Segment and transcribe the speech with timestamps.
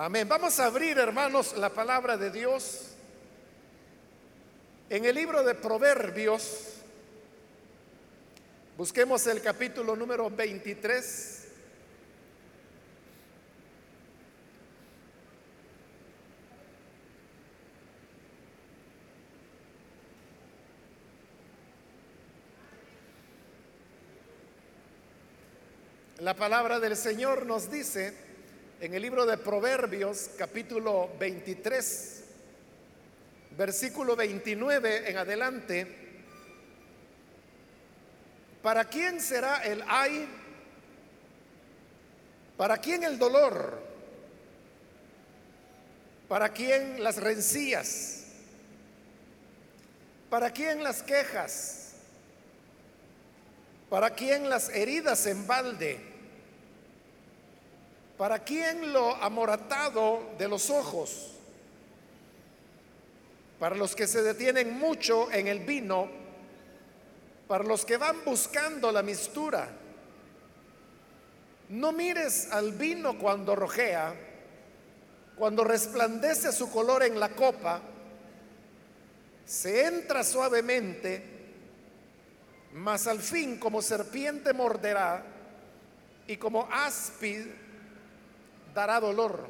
[0.00, 0.28] Amén.
[0.28, 2.92] Vamos a abrir, hermanos, la palabra de Dios
[4.88, 6.74] en el libro de Proverbios.
[8.76, 11.48] Busquemos el capítulo número 23.
[26.20, 28.27] La palabra del Señor nos dice
[28.80, 32.24] en el libro de Proverbios capítulo 23,
[33.56, 35.86] versículo 29 en adelante,
[38.62, 40.28] ¿para quién será el ay?
[42.56, 43.82] ¿Para quién el dolor?
[46.28, 48.26] ¿Para quién las rencillas?
[50.30, 51.94] ¿Para quién las quejas?
[53.90, 56.07] ¿Para quién las heridas en balde?
[58.18, 61.34] ¿Para quién lo amoratado de los ojos?
[63.60, 66.08] Para los que se detienen mucho en el vino,
[67.46, 69.68] para los que van buscando la mistura.
[71.68, 74.14] No mires al vino cuando rojea,
[75.36, 77.80] cuando resplandece su color en la copa,
[79.46, 81.22] se entra suavemente,
[82.72, 85.22] mas al fin como serpiente morderá
[86.26, 87.46] y como áspid
[88.74, 89.48] dará dolor.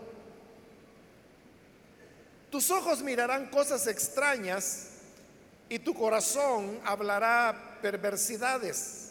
[2.51, 4.89] Tus ojos mirarán cosas extrañas
[5.69, 9.11] y tu corazón hablará perversidades.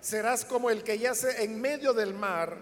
[0.00, 2.56] Serás como el que yace en medio del mar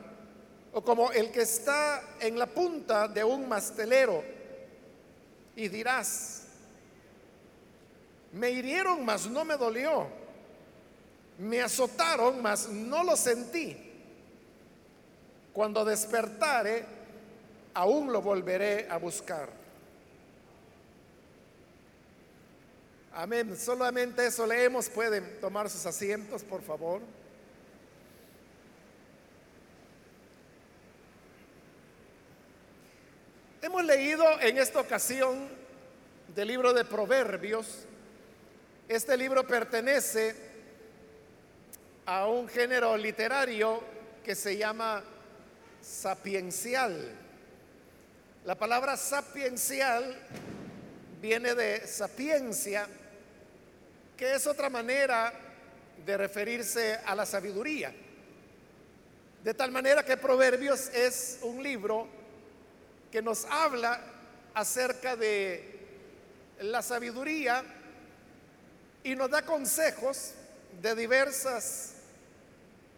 [0.72, 4.22] o como el que está en la punta de un mastelero
[5.56, 6.42] y dirás,
[8.32, 10.06] me hirieron, mas no me dolió.
[11.38, 13.85] Me azotaron, mas no lo sentí.
[15.56, 16.84] Cuando despertare,
[17.72, 19.48] aún lo volveré a buscar.
[23.14, 23.56] Amén.
[23.56, 24.90] Solamente eso leemos.
[24.90, 27.00] Pueden tomar sus asientos, por favor.
[33.62, 35.48] Hemos leído en esta ocasión
[36.34, 37.86] del libro de Proverbios.
[38.90, 40.36] Este libro pertenece
[42.04, 43.82] a un género literario
[44.22, 45.02] que se llama
[45.86, 47.12] sapiencial.
[48.44, 50.16] La palabra sapiencial
[51.20, 52.86] viene de sapiencia,
[54.16, 55.32] que es otra manera
[56.04, 57.94] de referirse a la sabiduría.
[59.44, 62.08] De tal manera que Proverbios es un libro
[63.12, 64.00] que nos habla
[64.54, 65.76] acerca de
[66.60, 67.62] la sabiduría
[69.04, 70.32] y nos da consejos
[70.82, 71.92] de diversas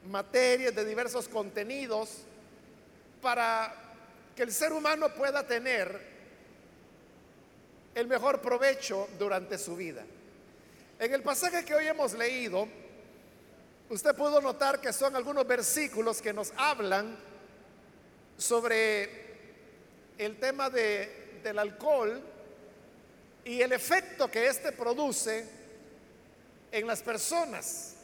[0.07, 2.23] materias, de diversos contenidos
[3.21, 3.75] para
[4.35, 6.19] que el ser humano pueda tener
[7.95, 10.05] el mejor provecho durante su vida.
[10.99, 12.69] En el pasaje que hoy hemos leído,
[13.91, 17.17] usted pudo notar que son algunos versículos que nos hablan
[18.37, 19.11] sobre
[20.19, 22.23] el tema de, del alcohol
[23.45, 25.49] y el efecto que éste produce
[26.71, 27.95] en las personas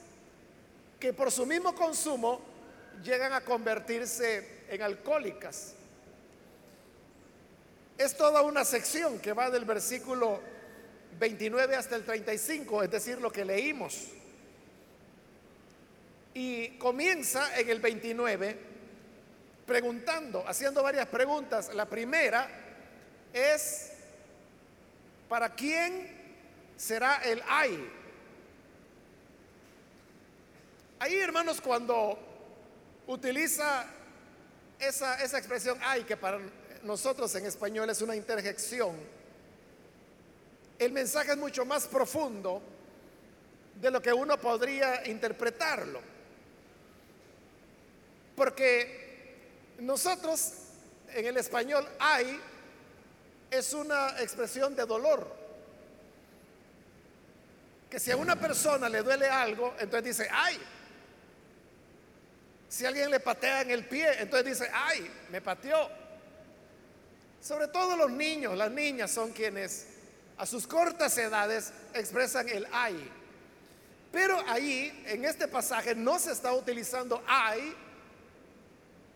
[0.99, 2.41] que por su mismo consumo
[3.03, 5.75] llegan a convertirse en alcohólicas.
[7.97, 10.41] Es toda una sección que va del versículo
[11.19, 14.09] 29 hasta el 35, es decir, lo que leímos.
[16.35, 18.59] Y comienza en el 29
[19.67, 21.73] preguntando, haciendo varias preguntas.
[21.75, 22.49] La primera
[23.33, 23.93] es,
[25.29, 26.09] ¿para quién
[26.77, 27.91] será el ay?
[30.99, 32.19] Ahí, hermanos, cuando
[33.07, 33.87] utiliza
[34.79, 36.39] esa, expresión hay, que para
[36.83, 38.97] nosotros en español es una interjección,
[40.79, 42.61] el mensaje es mucho más profundo
[43.81, 46.01] de lo que uno podría interpretarlo.
[48.37, 50.53] Porque nosotros
[51.13, 52.41] en el español hay
[53.51, 55.45] es una expresión de dolor.
[57.89, 60.59] Que si a una persona le duele algo, entonces dice, ay,
[62.75, 65.89] si alguien le patea en el pie, entonces dice, ay, me pateó.
[67.41, 69.87] Sobre todo los niños, las niñas son quienes
[70.37, 73.09] a sus cortas edades expresan el ay.
[74.11, 77.77] Pero ahí, en este pasaje, no se está utilizando ay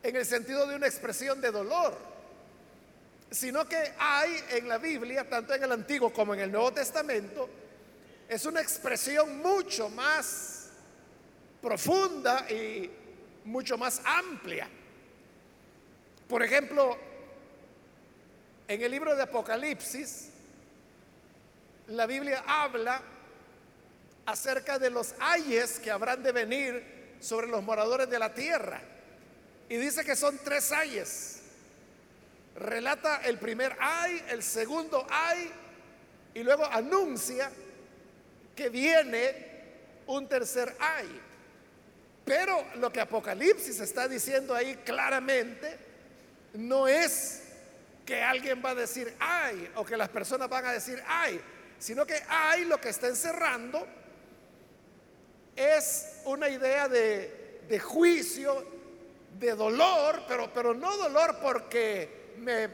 [0.04, 1.98] en el sentido de una expresión de dolor,
[3.28, 7.50] sino que hay en la Biblia, tanto en el Antiguo como en el Nuevo Testamento,
[8.28, 10.68] es una expresión mucho más
[11.60, 12.97] profunda y
[13.48, 14.68] mucho más amplia.
[16.28, 16.96] Por ejemplo,
[18.68, 20.28] en el libro de Apocalipsis,
[21.88, 23.00] la Biblia habla
[24.26, 28.80] acerca de los ayes que habrán de venir sobre los moradores de la tierra.
[29.70, 31.40] Y dice que son tres ayes.
[32.56, 35.50] Relata el primer ay, el segundo ay,
[36.34, 37.50] y luego anuncia
[38.54, 39.46] que viene
[40.06, 41.27] un tercer ay.
[42.28, 45.78] Pero lo que Apocalipsis está diciendo ahí claramente
[46.52, 47.42] no es
[48.04, 51.40] que alguien va a decir ay o que las personas van a decir ay,
[51.78, 53.86] sino que ay lo que está encerrando
[55.56, 58.64] es una idea de, juicio,
[59.38, 62.68] de dolor, pero, pero no dolor porque me,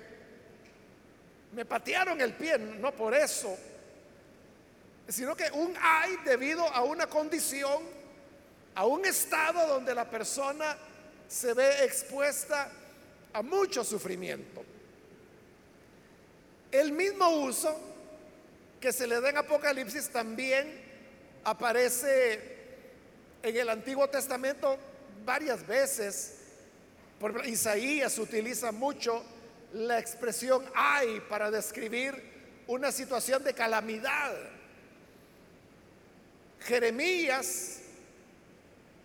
[1.52, 3.56] me patearon el pie, no por eso,
[5.08, 7.82] sino que un ay debido a una condición,
[8.74, 10.76] a un estado donde la persona
[11.28, 12.70] se ve expuesta
[13.32, 14.64] a mucho sufrimiento.
[16.70, 17.78] El mismo uso
[18.80, 20.82] que se le da en Apocalipsis también
[21.44, 22.54] aparece
[23.42, 24.78] en el Antiguo Testamento
[25.24, 26.38] varias veces.
[27.20, 29.24] Por Isaías utiliza mucho
[29.72, 32.34] la expresión ay para describir
[32.66, 34.34] una situación de calamidad.
[36.60, 37.80] Jeremías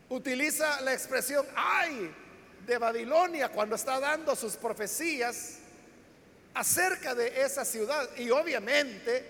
[0.09, 2.13] utiliza la expresión ay
[2.65, 5.59] de Babilonia cuando está dando sus profecías
[6.53, 8.09] acerca de esa ciudad.
[8.17, 9.25] Y obviamente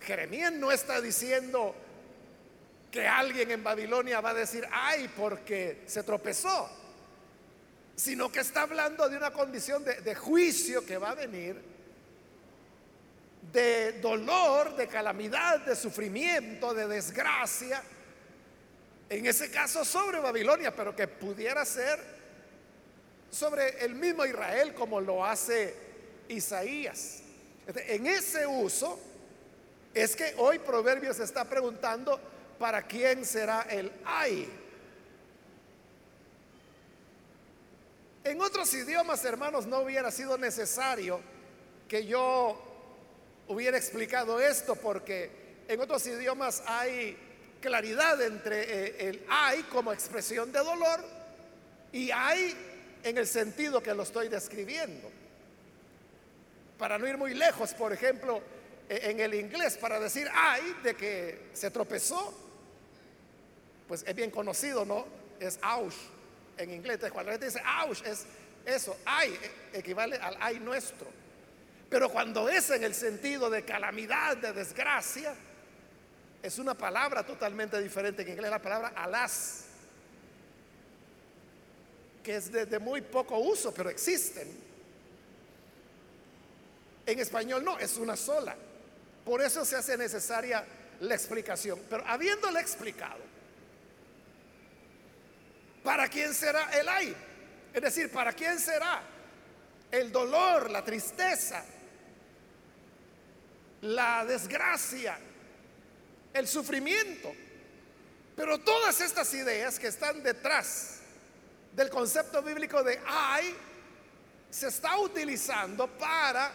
[0.00, 1.74] Jeremías no está diciendo
[2.90, 6.70] que alguien en Babilonia va a decir, ay, porque se tropezó,
[7.94, 11.60] sino que está hablando de una condición de, de juicio que va a venir,
[13.52, 17.82] de dolor, de calamidad, de sufrimiento, de desgracia,
[19.08, 21.98] en ese caso sobre Babilonia, pero que pudiera ser
[23.30, 25.74] sobre el mismo Israel como lo hace
[26.28, 27.22] Isaías.
[27.66, 28.98] En ese uso
[29.94, 32.20] es que hoy Proverbios está preguntando,
[32.58, 34.48] ¿para quién será el ay?
[38.24, 41.20] En otros idiomas, hermanos, no hubiera sido necesario
[41.88, 42.60] que yo
[43.46, 45.30] hubiera explicado esto porque
[45.68, 47.16] en otros idiomas hay
[47.60, 51.04] claridad entre eh, el ay como expresión de dolor
[51.92, 52.54] y hay
[53.02, 55.10] en el sentido que lo estoy describiendo.
[56.78, 58.42] Para no ir muy lejos, por ejemplo,
[58.88, 62.34] e, en el inglés, para decir ay de que se tropezó,
[63.88, 65.06] pues es bien conocido, ¿no?
[65.38, 65.94] Es ouch
[66.58, 66.98] en inglés.
[67.12, 68.26] Cuando la gente dice ouch, es
[68.64, 69.38] eso, ay,
[69.72, 71.06] e, equivale al ay nuestro.
[71.88, 75.34] Pero cuando es en el sentido de calamidad, de desgracia,
[76.46, 79.64] es una palabra totalmente diferente en inglés, la palabra alas,
[82.22, 84.48] que es de, muy poco uso, pero existen.
[87.04, 88.56] En español no, es una sola.
[89.24, 90.64] Por eso se hace necesaria
[91.00, 91.80] la explicación.
[91.88, 93.26] Pero habiéndole explicado,
[95.86, 97.14] ¿Para quién será el ay?
[97.72, 99.02] Es decir, ¿para quién será
[99.92, 101.64] el dolor, la tristeza,
[103.82, 105.16] la desgracia,
[106.38, 107.32] el sufrimiento?
[108.36, 111.00] Pero todas estas ideas que están detrás
[111.72, 113.54] del concepto bíblico de ay
[114.50, 116.52] se está utilizando para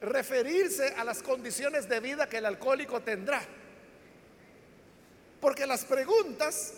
[0.00, 3.42] referirse a las condiciones de vida que el alcohólico tendrá.
[5.40, 6.72] Porque las preguntas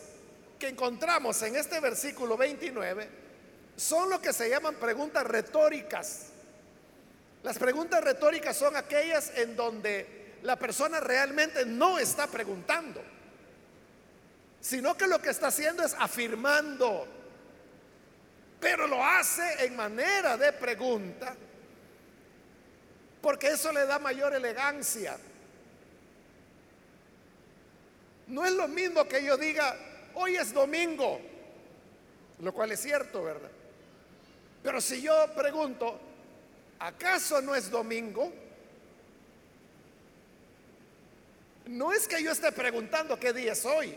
[0.58, 3.08] que encontramos en este versículo 29
[3.76, 6.26] son lo que se llaman preguntas retóricas.
[7.42, 13.02] Las preguntas retóricas son aquellas en donde la persona realmente no está preguntando,
[14.60, 17.06] sino que lo que está haciendo es afirmando,
[18.60, 21.34] pero lo hace en manera de pregunta,
[23.20, 25.16] porque eso le da mayor elegancia.
[28.26, 29.76] No es lo mismo que yo diga,
[30.14, 31.20] hoy es domingo,
[32.40, 33.50] lo cual es cierto, ¿verdad?
[34.62, 36.00] Pero si yo pregunto,
[36.78, 38.32] ¿acaso no es domingo?
[41.66, 43.96] No es que yo esté preguntando qué día es hoy.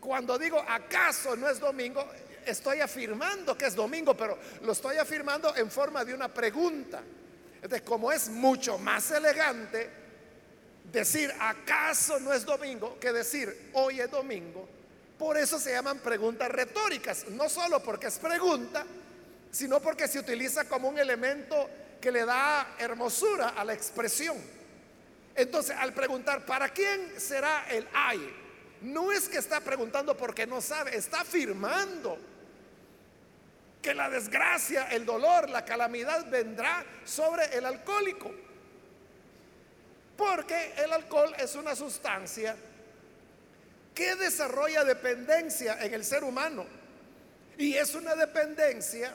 [0.00, 2.06] Cuando digo, ¿acaso no es domingo?
[2.44, 7.02] Estoy afirmando que es domingo, pero lo estoy afirmando en forma de una pregunta.
[7.56, 9.90] Entonces, como es mucho más elegante
[10.90, 12.98] decir, ¿acaso no es domingo?
[12.98, 14.68] que decir, hoy es domingo.
[15.18, 18.86] Por eso se llaman preguntas retóricas, no solo porque es pregunta,
[19.50, 21.68] sino porque se utiliza como un elemento
[22.00, 24.38] que le da hermosura a la expresión.
[25.40, 28.20] Entonces, al preguntar, ¿para quién será el ay?
[28.82, 32.18] No es que está preguntando porque no sabe, está afirmando
[33.80, 38.30] que la desgracia, el dolor, la calamidad vendrá sobre el alcohólico.
[40.14, 42.54] Porque el alcohol es una sustancia
[43.94, 46.66] que desarrolla dependencia en el ser humano.
[47.56, 49.14] Y es una dependencia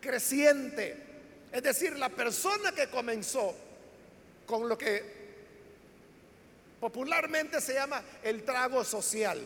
[0.00, 0.96] creciente.
[1.50, 3.71] Es decir, la persona que comenzó
[4.46, 5.22] con lo que
[6.80, 9.40] popularmente se llama el trago social.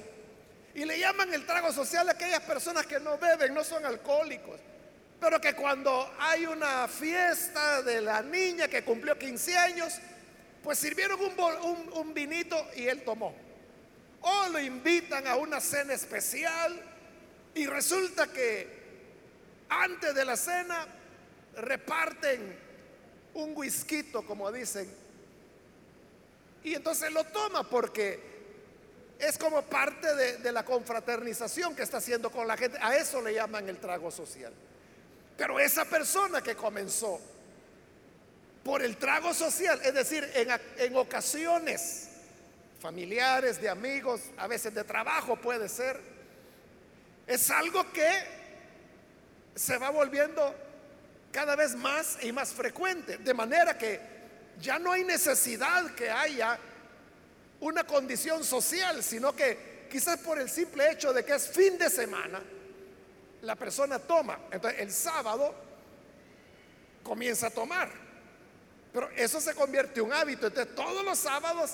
[0.74, 4.60] Y le llaman el trago social a aquellas personas que no beben, no son alcohólicos.
[5.20, 9.94] Pero que cuando hay una fiesta de la niña que cumplió 15 años,
[10.62, 11.18] pues sirvieron
[11.92, 13.34] un, vinito y él tomó.
[14.20, 16.82] O lo invitan a una cena especial
[17.54, 18.68] y resulta que
[19.68, 20.86] antes de la cena
[21.54, 22.65] reparten
[23.36, 24.90] un whisky, como dicen,
[26.64, 28.18] y entonces lo toma porque
[29.18, 32.76] es como parte de, de, la confraternización que está haciendo con la gente.
[32.80, 34.52] A eso le llaman el trago social.
[35.36, 37.20] Pero esa persona que comenzó
[38.64, 42.08] por el trago social, es decir, en, en ocasiones
[42.80, 46.00] familiares, de amigos, a veces de trabajo puede ser,
[47.26, 48.10] es algo que
[49.54, 50.65] se va volviendo
[51.36, 53.18] cada vez más y más frecuente.
[53.18, 54.00] De manera que
[54.58, 56.58] ya no hay necesidad que haya
[57.60, 61.90] una condición social, sino que quizás por el simple hecho de que es fin de
[61.90, 62.40] semana,
[63.42, 64.38] la persona toma.
[64.50, 65.54] Entonces el sábado
[67.02, 67.90] comienza a tomar.
[68.90, 70.46] Pero eso se convierte en un hábito.
[70.46, 71.72] Entonces todos los sábados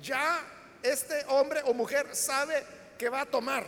[0.00, 0.40] ya
[0.84, 2.64] este hombre o mujer sabe
[2.96, 3.66] que va a tomar.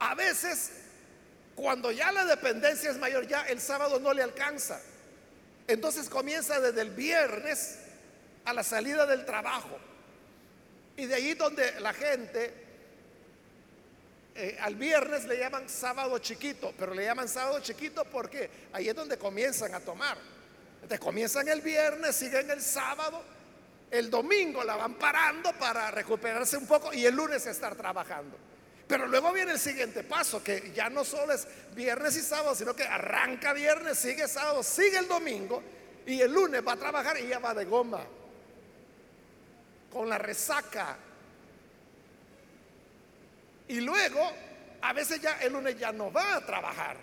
[0.00, 0.72] A veces,
[1.58, 4.80] cuando ya la dependencia es mayor, ya el sábado no le alcanza.
[5.66, 7.80] Entonces comienza desde el viernes
[8.44, 9.76] a la salida del trabajo.
[10.96, 12.54] Y de ahí donde la gente
[14.36, 18.94] eh, al viernes le llaman sábado chiquito, pero le llaman sábado chiquito porque ahí es
[18.94, 20.16] donde comienzan a tomar.
[20.76, 23.20] Entonces comienzan el viernes, siguen el sábado,
[23.90, 28.38] el domingo la van parando para recuperarse un poco y el lunes estar trabajando.
[28.88, 32.74] Pero luego viene el siguiente paso, que ya no solo es viernes y sábado, sino
[32.74, 35.62] que arranca viernes, sigue sábado, sigue el domingo
[36.06, 38.02] y el lunes va a trabajar y ya va de goma,
[39.92, 40.96] con la resaca.
[43.68, 44.32] Y luego,
[44.80, 46.96] a veces ya el lunes ya no va a trabajar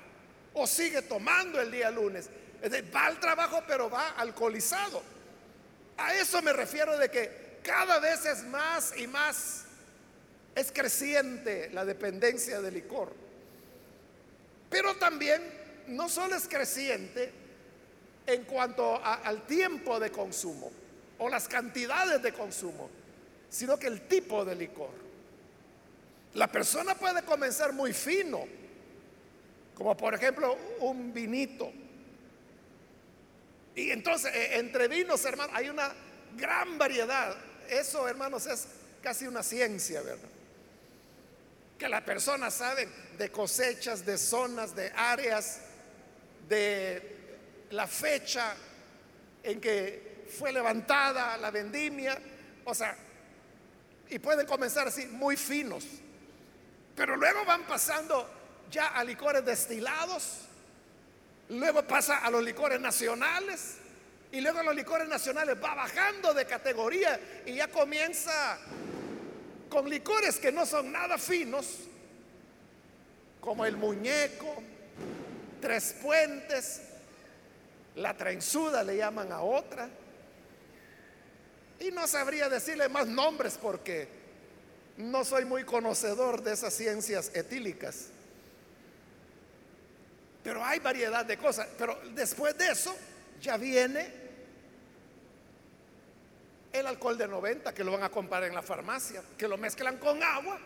[0.56, 2.30] o sigue tomando el día lunes.
[2.64, 5.04] Es decir, va al trabajo pero va alcoholizado.
[5.98, 9.66] A eso me refiero de que cada vez es más y más
[10.56, 13.12] es creciente la dependencia del licor.
[14.70, 15.42] Pero también
[15.88, 17.32] no solo es creciente
[18.26, 20.72] en cuanto al tiempo de consumo
[21.20, 22.90] o las cantidades de consumo,
[23.50, 25.06] sino que el tipo de licor.
[26.34, 28.46] La persona puede comenzar muy fino,
[29.76, 31.72] como por ejemplo un vinito.
[33.76, 35.94] Y entonces, e, entre vinos, hermanos, hay una
[36.36, 37.36] gran variedad.
[37.70, 38.68] Eso, hermanos, es
[39.02, 40.35] casi una ciencia, ¿verdad?
[41.78, 45.60] Que las personas saben de cosechas, de zonas, de áreas,
[46.48, 47.38] de
[47.72, 48.56] la fecha
[49.44, 52.18] en que fue levantada la vendimia,
[52.64, 52.96] o sea,
[54.10, 55.86] y pueden comenzar así muy finos,
[56.96, 58.30] pero luego van pasando
[58.72, 60.42] ya a licores destilados,
[61.50, 63.78] luego pasa a los licores nacionales,
[64.32, 68.58] y luego los licores nacionales va bajando de categoría y ya comienza
[69.76, 71.80] con licores que no son nada finos,
[73.42, 74.64] como el muñeco,
[75.60, 76.80] tres puentes,
[77.98, 79.90] la trenzuda le llaman a otra.
[81.82, 84.08] Y no sabría decirle más nombres porque
[84.96, 88.06] no soy muy conocedor de esas ciencias etílicas.
[90.42, 91.68] Pero hay variedad de cosas.
[91.78, 92.96] Pero después de eso
[93.42, 94.25] ya viene
[96.80, 99.98] el alcohol de 90 que lo van a comprar en la farmacia, que lo mezclan
[99.98, 100.60] con agua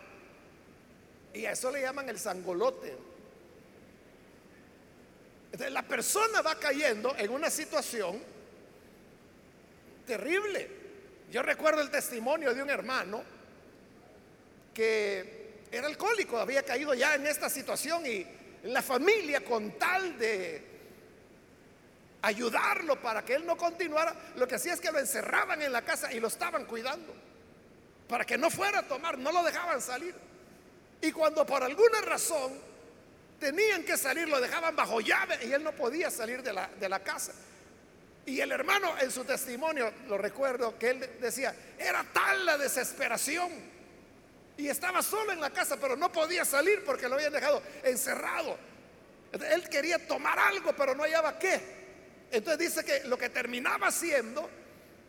[1.32, 2.96] y a eso le llaman el sangolote.
[5.46, 8.22] Entonces la persona va cayendo en una situación
[10.06, 10.68] terrible.
[11.30, 13.22] Yo recuerdo el testimonio de un hermano
[14.74, 15.40] que
[15.70, 18.26] era alcohólico, había caído ya en esta situación y
[18.64, 20.69] la familia con tal de
[22.22, 25.82] ayudarlo para que él no continuara, lo que hacía es que lo encerraban en la
[25.82, 27.14] casa y lo estaban cuidando,
[28.08, 30.14] para que no fuera a tomar, no lo dejaban salir.
[31.00, 32.52] Y cuando por alguna razón
[33.38, 36.88] tenían que salir, lo dejaban bajo llave y él no podía salir de la, de
[36.88, 37.32] la casa.
[38.26, 43.50] Y el hermano en su testimonio, lo recuerdo, que él decía, era tal la desesperación.
[44.58, 48.58] Y estaba solo en la casa, pero no podía salir porque lo habían dejado encerrado.
[49.32, 51.79] Él quería tomar algo, pero no hallaba qué.
[52.30, 54.48] Entonces dice que lo que terminaba haciendo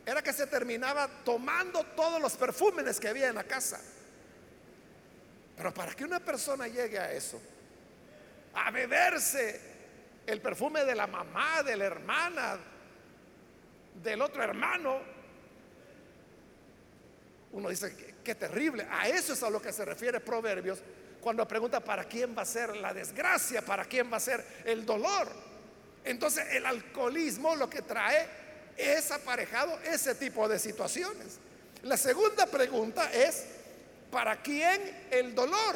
[0.06, 3.80] era que se terminaba tomando todos los perfumes que había en la casa.
[5.56, 7.40] Pero para que una persona llegue a eso,
[8.54, 9.62] a beberse
[10.26, 12.58] el perfume de la mamá, de la hermana,
[14.02, 15.00] del otro hermano,
[17.52, 18.88] uno dice, Qué terrible.
[18.90, 20.80] A eso es a lo que se refiere Proverbios
[21.22, 24.86] cuando pregunta para quién va a ser la desgracia, para quién va a ser el
[24.86, 25.28] dolor.
[26.04, 28.28] Entonces el alcoholismo lo que trae
[28.78, 31.40] es aparejado ese tipo de situaciones.
[31.84, 33.46] La segunda pregunta es,
[34.12, 35.76] ¿para quién el dolor?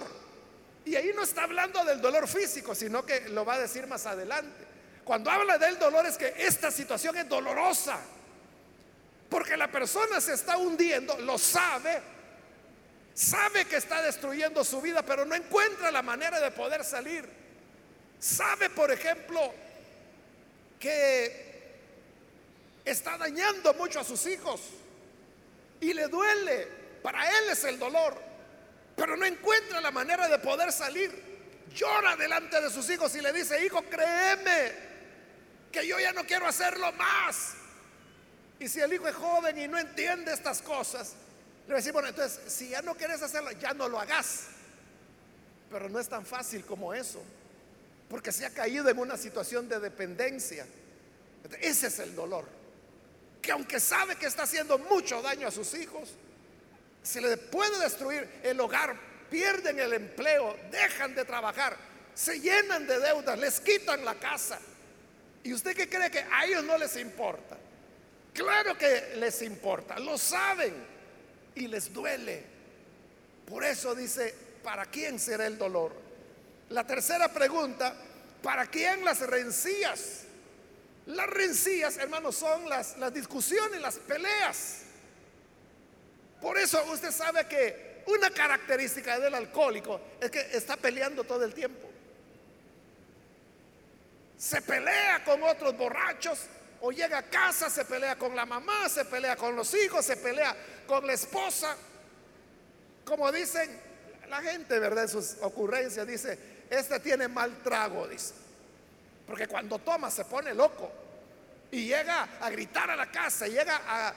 [0.85, 4.05] Y ahí no está hablando del dolor físico, sino que lo va a decir más
[4.05, 4.65] adelante.
[5.03, 7.99] Cuando habla del dolor es que esta situación es dolorosa,
[9.29, 12.01] porque la persona se está hundiendo, lo sabe,
[13.15, 17.25] Sabe que está destruyendo su vida, pero no encuentra la manera de poder salir.
[18.19, 19.53] Sabe, por ejemplo,
[20.85, 21.71] que
[22.85, 24.61] está dañando mucho a sus hijos
[25.81, 26.67] y le duele.
[27.01, 28.15] Para él es el dolor,
[28.95, 31.23] pero no encuentra la manera de poder salir.
[31.73, 34.73] Llora delante de sus hijos y le dice, hijo, créeme
[35.71, 37.55] que yo ya no quiero hacerlo más.
[38.59, 41.15] Y si el hijo es joven y no entiende estas cosas,
[41.67, 44.49] le decir, bueno, entonces, si ya no quieres hacerlo, ya no lo hagas.
[45.71, 47.23] Pero no es tan fácil como eso,
[48.09, 50.65] porque se ha caído en una situación de dependencia.
[51.59, 52.45] Ese es el dolor.
[53.41, 56.13] Que aunque sabe que está haciendo mucho daño a sus hijos,
[57.03, 58.95] se le puede destruir el hogar,
[59.29, 61.77] pierden el empleo, dejan de trabajar,
[62.13, 64.59] se llenan de deudas, les quitan la casa.
[65.43, 67.57] ¿Y usted qué cree que a ellos no les importa?
[68.33, 70.73] Claro que les importa, lo saben
[71.53, 72.43] y les duele.
[73.45, 74.33] Por eso dice,
[74.63, 76.04] ¿para quién será el dolor?
[76.69, 77.93] La tercera pregunta,
[78.41, 80.23] ¿para quién las rencillas?
[81.07, 84.81] Las rencillas, hermanos, son las, las discusiones, las peleas.
[86.41, 91.53] Por eso usted sabe que una característica del alcohólico es que está peleando todo el
[91.53, 91.89] tiempo.
[94.37, 96.39] Se pelea con otros borrachos,
[96.81, 100.17] o llega a casa, se pelea con la mamá, se pelea con los hijos, se
[100.17, 101.75] pelea con la esposa.
[103.03, 103.79] Como dicen
[104.29, 105.03] la gente, ¿verdad?
[105.03, 106.37] En sus ocurrencias dice,
[106.69, 108.33] este tiene mal trago, dice.
[109.25, 110.91] Porque cuando toma se pone loco
[111.71, 114.13] y llega a gritar a la casa, y llega a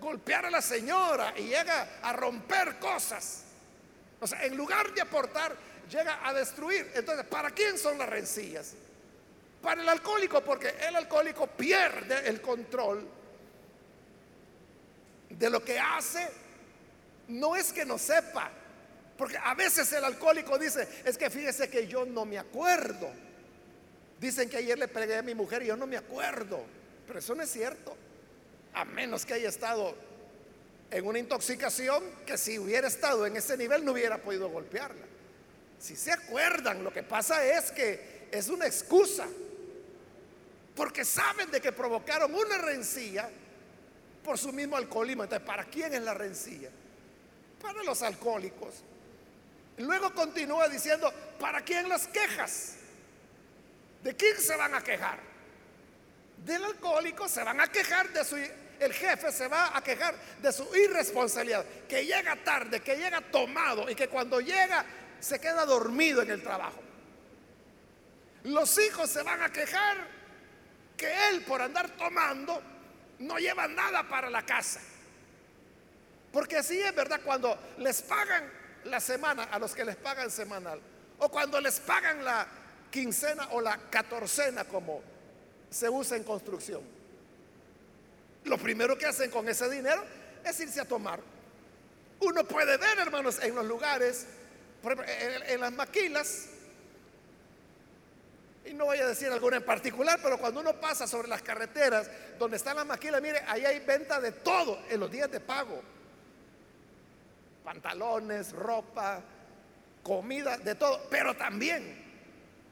[0.00, 3.42] golpear a la señora y llega a romper cosas.
[4.20, 5.56] O sea, en lugar de aportar,
[5.90, 6.90] llega a destruir.
[6.94, 8.74] Entonces, ¿para quién son las rencillas?
[9.66, 13.04] para el alcohólico, porque el alcohólico pierde el control
[15.28, 16.28] de lo que hace.
[17.26, 18.48] No es que no sepa,
[19.16, 23.10] porque a veces el alcohólico dice, es que fíjese que yo no me acuerdo.
[24.20, 26.62] Dicen que ayer le pegué a mi mujer y yo no me acuerdo,
[27.06, 27.96] pero eso no es cierto.
[28.74, 29.94] A menos que haya estado
[30.90, 35.04] en una intoxicación que si hubiera estado en ese nivel no hubiera podido golpearla.
[35.78, 39.26] Si se acuerdan, lo que pasa es que es una excusa
[40.74, 43.30] porque saben de que provocaron una rencilla
[44.22, 45.24] por su mismo alcoholismo.
[45.24, 46.70] Entonces, ¿para quién es la rencilla?
[47.60, 48.74] Para los alcohólicos.
[49.78, 52.76] Luego continúa diciendo, ¿para quién las quejas?
[54.02, 55.18] ¿De quién se van a quejar?
[56.44, 58.36] Del alcohólico se van a quejar de su
[58.80, 63.88] el jefe se va a quejar de su irresponsabilidad, que llega tarde, que llega tomado
[63.90, 64.84] y que cuando llega
[65.18, 66.80] se queda dormido en el trabajo.
[68.44, 69.96] Los hijos se van a quejar
[70.96, 72.62] que él por andar tomando
[73.18, 74.80] no lleva nada para la casa.
[76.32, 78.50] Porque así es verdad, cuando les pagan
[78.86, 80.80] la semana a los que les pagan semanal,
[81.18, 82.46] o cuando les pagan la
[82.90, 85.02] quincena o la catorcena como
[85.70, 86.82] se usa en construcción,
[88.44, 90.02] lo primero que hacen con ese dinero
[90.44, 91.20] es irse a tomar.
[92.20, 94.26] Uno puede ver, hermanos, en los lugares,
[94.82, 96.46] por ejemplo, en, las maquilas,
[98.64, 102.08] y no voy a decir alguna en particular, pero cuando uno pasa sobre las carreteras
[102.38, 105.82] donde están las maquilas, mire, ahí hay venta de todo en los días de pago.
[107.66, 109.20] Pantalones, ropa,
[110.04, 111.08] comida, de todo.
[111.10, 112.00] Pero también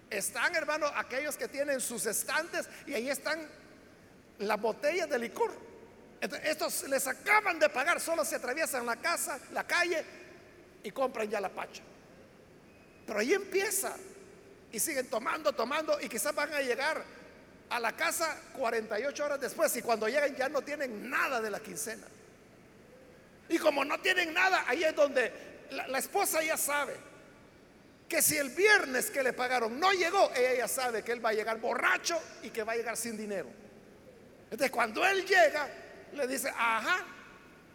[0.09, 3.45] están, hermano, aquellos que tienen sus estantes y ahí están
[4.39, 5.51] las botellas de licor.
[6.45, 10.05] estos les acaban de pagar, solo se atraviesan la casa, la calle
[10.85, 11.83] y compran ya la pacha.
[13.05, 13.97] Pero ahí empieza
[14.71, 17.03] y siguen tomando, tomando y quizás van a llegar
[17.69, 21.59] a la casa 48 horas después y cuando lleguen ya no tienen nada de la
[21.59, 22.07] quincena.
[23.49, 25.33] Y como no tienen nada, ahí es donde
[25.71, 26.95] la, esposa ya sabe
[28.09, 31.31] que si el viernes que le pagaron no llegó, ella ya sabe que él va
[31.31, 33.49] a llegar borracho y que va a llegar sin dinero.
[34.45, 35.69] Entonces cuando él llega,
[36.13, 37.05] le dice, ajá,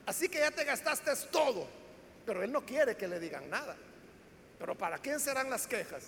[0.06, 1.68] así que ya te gastaste todo.
[2.26, 3.76] Pero él no quiere que le digan nada.
[4.58, 6.04] Pero ¿para quién serán las quejas?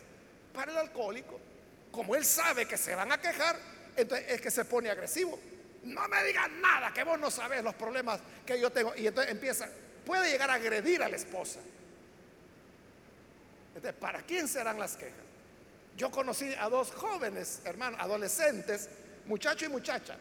[0.54, 1.39] Para el alcohólico.
[1.91, 3.58] Como él sabe que se van a quejar,
[3.95, 5.39] entonces es que se pone agresivo.
[5.84, 8.94] No me digan nada, que vos no sabes los problemas que yo tengo.
[8.96, 9.70] Y entonces empieza,
[10.06, 11.60] puede llegar a agredir a la esposa.
[13.76, 15.15] Entonces, ¿para quién serán las quejas?
[15.98, 18.89] Yo conocí a dos jóvenes, hermanos, adolescentes,
[19.26, 20.15] muchacho y muchacha.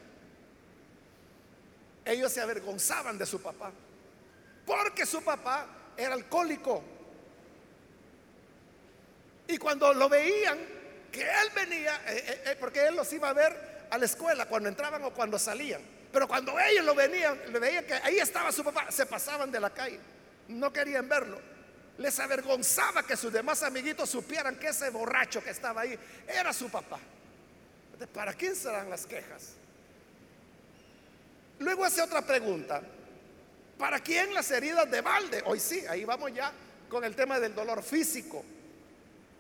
[2.05, 3.71] Ellos se avergonzaban de su papá,
[4.65, 6.83] porque su papá era alcohólico.
[9.47, 10.59] Y cuando lo veían,
[11.11, 14.47] que él venía, eh, eh, eh, porque él los iba a ver a la escuela
[14.47, 15.83] cuando entraban o cuando salían.
[16.13, 19.61] Pero cuando ellos lo venían, le veían que ahí estaba su papá, se pasaban de
[19.61, 20.01] la calle,
[20.49, 21.41] no querían verlo.
[21.99, 26.71] Les avergonzaba que sus demás amiguitos supieran que ese borracho que estaba ahí era su
[26.71, 26.99] papá.
[28.15, 29.55] ¿Para quién serán las quejas?
[31.59, 32.81] Luego hace otra pregunta.
[33.79, 35.43] ¿Para quién las heridas de balde?
[35.45, 36.53] Hoy sí, ahí vamos ya
[36.89, 38.45] con el tema del dolor físico.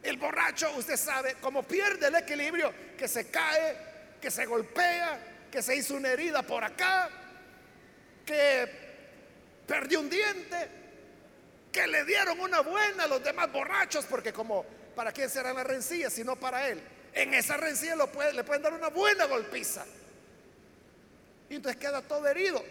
[0.02, 3.89] El borracho, usted sabe, como pierde el equilibrio, que se cae,
[4.20, 7.08] que se golpea, que se hizo una herida por acá,
[8.24, 8.68] que
[9.66, 10.68] perdió un diente,
[11.72, 15.64] que le dieron una buena a los demás borrachos, porque como, ¿para quién será la
[15.64, 16.82] rencilla si no para él?
[17.12, 19.84] En esa rencilla lo puede, le pueden dar una buena golpiza.
[21.48, 22.64] Y entonces queda todo herido.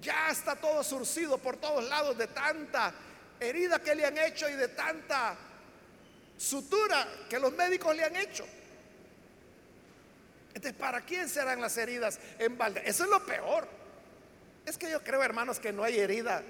[0.00, 2.92] Ya está todo surcido por todos lados de tanta
[3.40, 5.36] herida que le han hecho y de tanta
[6.36, 8.46] sutura que los médicos le han hecho.
[10.54, 12.82] Entonces, ¿para quién serán las heridas en balde?
[12.84, 13.66] Eso es lo peor.
[14.64, 16.42] Es que yo creo, hermanos, que no hay herida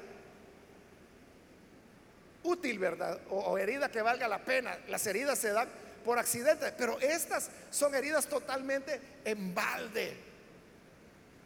[2.42, 3.18] útil, ¿verdad?
[3.30, 4.78] O, herida que valga la pena.
[4.88, 5.68] Las heridas se dan
[6.04, 10.16] por accidente, pero estas son heridas totalmente en balde.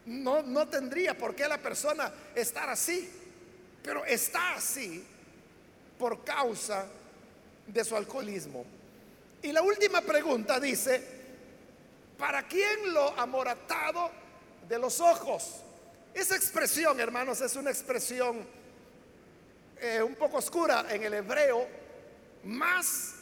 [0.05, 3.09] No, no tendría por qué la persona estar así,
[3.81, 5.05] pero está así
[5.97, 6.87] por causa
[7.67, 8.65] de su alcoholismo.
[9.41, 11.18] Y la última pregunta dice,
[12.19, 14.11] ¿para quién lo amoratado
[14.67, 15.63] de los ojos?
[16.13, 18.45] Esa expresión, hermanos, es una expresión
[19.79, 21.65] eh, un poco oscura en el hebreo,
[22.43, 23.15] más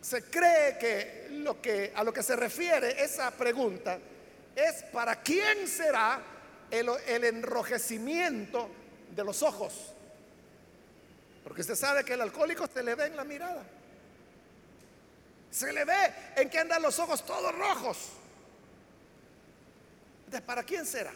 [0.00, 3.98] se cree que, a lo que se refiere esa pregunta
[4.54, 6.20] es para quién será
[6.70, 8.68] el, el enrojecimiento
[9.14, 9.92] de los ojos.
[11.44, 13.62] Porque usted sabe que el alcohólico se le ve en la mirada.
[15.50, 18.10] Se le ve en que andan los ojos todos rojos.
[20.26, 21.12] Entonces, ¿para quién será?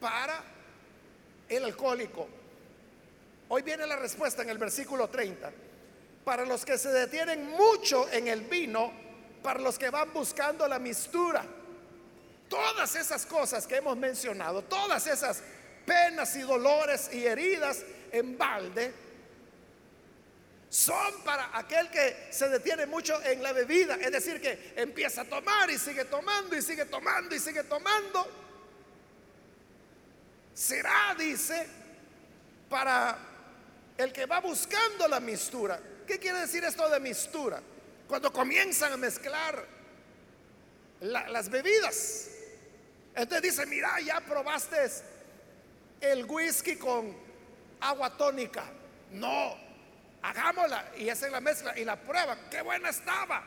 [0.00, 0.42] Para
[1.48, 2.28] el alcohólico.
[3.48, 5.52] Hoy viene la respuesta en el versículo 30.
[6.24, 8.92] Para los que se detienen mucho en el vino,
[9.42, 11.44] para los que van buscando la mistura.
[12.48, 15.42] Todas esas cosas que hemos mencionado, todas esas
[15.84, 19.03] penas y dolores y heridas en balde
[20.74, 25.24] son para aquel que se detiene mucho en la bebida, es decir, que empieza a
[25.24, 28.26] tomar y sigue tomando y sigue tomando y sigue tomando.
[30.52, 31.68] Será, dice,
[32.68, 33.16] para
[33.96, 35.80] el que va buscando la mistura.
[36.08, 37.62] ¿Qué quiere decir esto de mistura?
[38.08, 39.64] Cuando comienzan a mezclar
[41.02, 42.30] las bebidas.
[43.14, 44.90] Entonces dice, mira, ya probaste
[46.00, 47.16] el whisky con
[47.78, 48.64] agua tónica.
[49.12, 49.63] No,
[50.24, 53.42] hagámosla y hacen la mezcla y la prueba Qué buena estaba.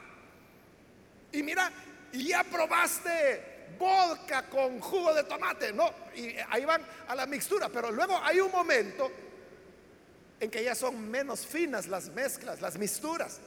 [1.31, 1.71] Y mira,
[2.13, 5.73] y ya probaste vodka con jugo de tomate.
[5.73, 7.69] No, y ahí van a la mixtura.
[7.69, 9.11] Pero luego hay un momento
[10.39, 13.39] en que ya son menos finas las mezclas, las mixturas.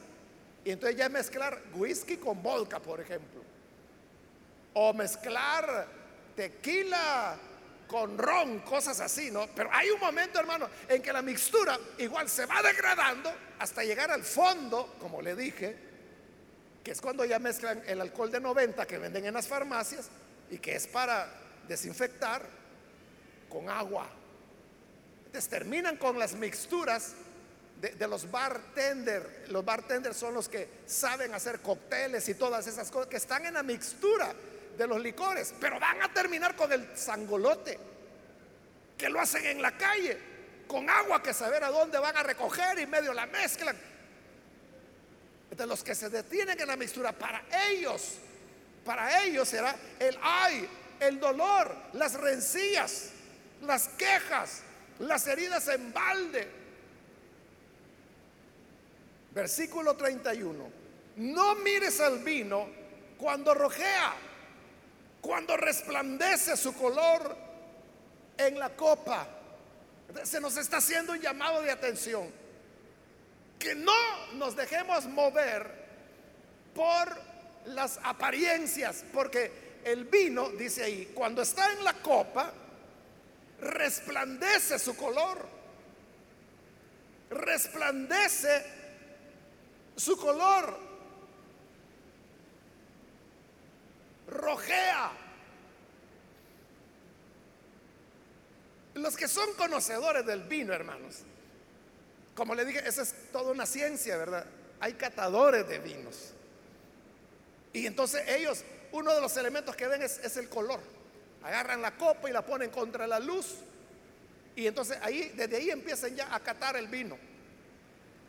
[0.63, 3.41] Y entonces ya mezclar whisky con vodka, por ejemplo.
[4.73, 5.87] O mezclar
[6.35, 7.37] tequila
[7.91, 9.47] con ron, cosas así, ¿no?
[9.53, 14.09] Pero hay un momento, hermano, en que la mixtura igual se va degradando hasta llegar
[14.11, 15.75] al fondo, como le dije,
[16.81, 20.07] que es cuando ya mezclan el alcohol de 90 que venden en las farmacias
[20.49, 21.29] y que es para
[21.67, 22.41] desinfectar
[23.49, 24.07] con agua
[25.49, 27.13] terminan con las mixturas
[27.79, 29.49] de, los bartenders.
[29.49, 33.55] Los bartenders son los que saben hacer cócteles y todas esas cosas que están en
[33.55, 34.33] la mixtura
[34.77, 37.77] de los licores, pero van a terminar con el sangolote,
[38.97, 40.17] que lo hacen en la calle,
[40.67, 43.77] con agua que saber a dónde van a recoger y medio la mezclan.
[45.49, 48.17] De los que se detienen en la mixtura, para ellos,
[48.85, 50.67] para ellos será el ay,
[50.99, 53.09] el dolor, las rencillas,
[53.61, 54.61] las quejas,
[54.99, 56.61] las heridas en balde,
[59.33, 60.71] Versículo 31.
[61.17, 62.67] No mires al vino
[63.17, 64.13] cuando rojea,
[65.21, 67.35] cuando resplandece su color
[68.37, 69.27] en la copa.
[70.23, 72.29] Se nos está haciendo un llamado de atención.
[73.57, 73.93] Que no
[74.33, 75.81] nos dejemos mover
[76.73, 77.15] por
[77.65, 82.51] las apariencias, porque el vino, dice ahí, cuando está en la copa,
[83.61, 85.47] resplandece su color,
[87.29, 88.65] resplandece
[89.95, 90.90] su color,
[94.31, 95.11] rojea.
[98.95, 101.19] Los que son conocedores del vino, hermanos,
[102.35, 104.45] como le dije, esa es toda una ciencia, ¿verdad?
[104.79, 106.33] Hay catadores de vinos.
[107.73, 110.79] Y entonces ellos, uno de los elementos que ven es, el color.
[111.43, 113.55] Agarran la copa y la ponen contra la luz.
[114.55, 117.17] Y entonces ahí, desde ahí empiezan ya a catar el vino.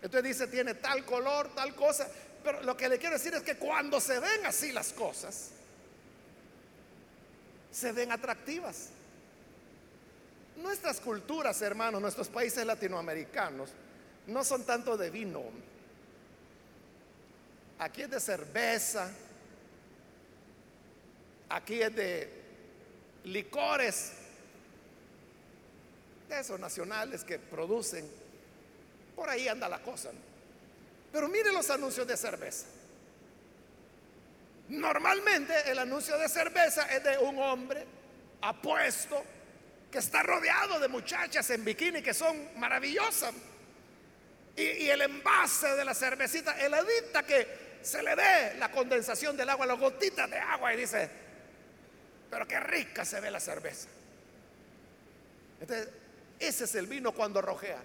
[0.01, 2.09] Entonces dice, tiene tal color, tal cosa.
[2.43, 5.51] Pero lo que le quiero decir es que cuando se ven así las cosas,
[7.73, 8.91] se ven atractivas.
[10.57, 13.71] Nuestras culturas, hermanos, nuestros países latinoamericanos,
[14.29, 15.43] no son tanto de vino.
[17.81, 19.11] Aquí es de cerveza,
[21.53, 22.33] Aquí es de
[23.25, 24.13] licores,
[26.27, 28.11] de esos nacionales que producen.
[29.15, 30.13] Por ahí anda la cosa.
[31.13, 32.65] Pero mire los anuncios de cerveza.
[34.69, 37.87] Normalmente el anuncio de cerveza es de un hombre
[38.41, 39.23] apuesto
[39.91, 43.35] que está rodeado de muchachas en bikini que son maravillosas.
[44.57, 49.49] Y, el envase de la cervecita, el adicta que se le ve la condensación del
[49.49, 51.09] agua, las gotitas de agua y dice,
[52.31, 53.89] pero qué rica se ve la cerveza.
[55.61, 55.89] Entonces,
[56.39, 57.79] ese es el vino cuando rojea.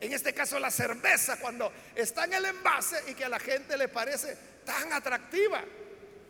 [0.00, 3.76] En este caso, la cerveza cuando está en el envase y que a la gente
[3.76, 5.62] le parece tan atractiva.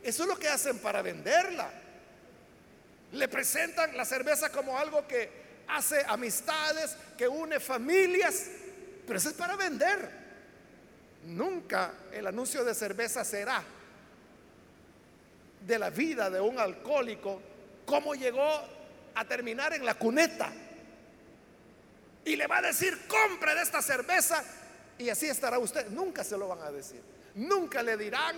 [0.06, 1.68] Eso es lo que hacen para venderla.
[3.10, 5.28] Le presentan la cerveza como algo que
[5.66, 8.44] hace amistades, que une familias,
[9.04, 10.08] pero eso es para vender.
[11.24, 13.64] Nunca el anuncio de cerveza será
[15.66, 17.42] de la vida de un alcohólico
[17.84, 18.62] cómo llegó
[19.12, 20.52] a terminar en la cuneta.
[22.24, 24.44] Y le va a decir, compre de esta cerveza
[24.98, 25.88] y así estará usted.
[25.88, 27.02] Nunca se lo van a decir.
[27.34, 28.36] Nunca le dirán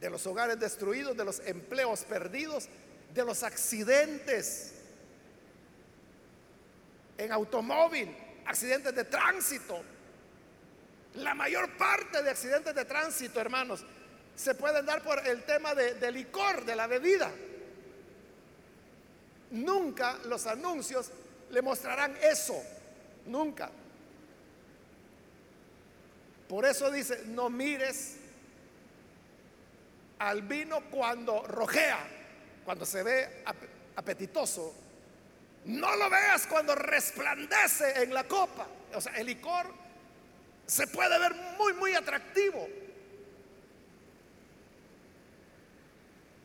[0.00, 2.68] de los hogares destruidos, de los empleos perdidos,
[3.12, 4.74] de los accidentes
[7.16, 8.14] en automóvil,
[8.46, 9.82] accidentes de tránsito.
[11.14, 13.84] La mayor parte de accidentes de tránsito, hermanos,
[14.36, 17.30] se pueden dar por el tema de, licor, de la bebida.
[19.50, 21.10] Nunca los anuncios
[21.50, 22.62] le mostrarán eso,
[23.26, 23.70] nunca.
[26.48, 28.16] Por eso dice, no mires
[30.18, 31.98] al vino cuando rojea,
[32.64, 33.42] cuando se ve
[33.96, 34.74] apetitoso.
[35.64, 38.66] No lo veas cuando resplandece en la copa.
[38.94, 39.66] O sea, el licor
[40.66, 42.68] se puede ver muy, muy atractivo.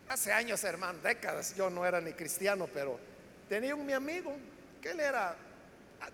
[0.10, 3.00] Hace años, hermano, décadas, yo no era ni cristiano, pero
[3.50, 4.36] tenía un mi amigo
[4.82, 5.36] que él era,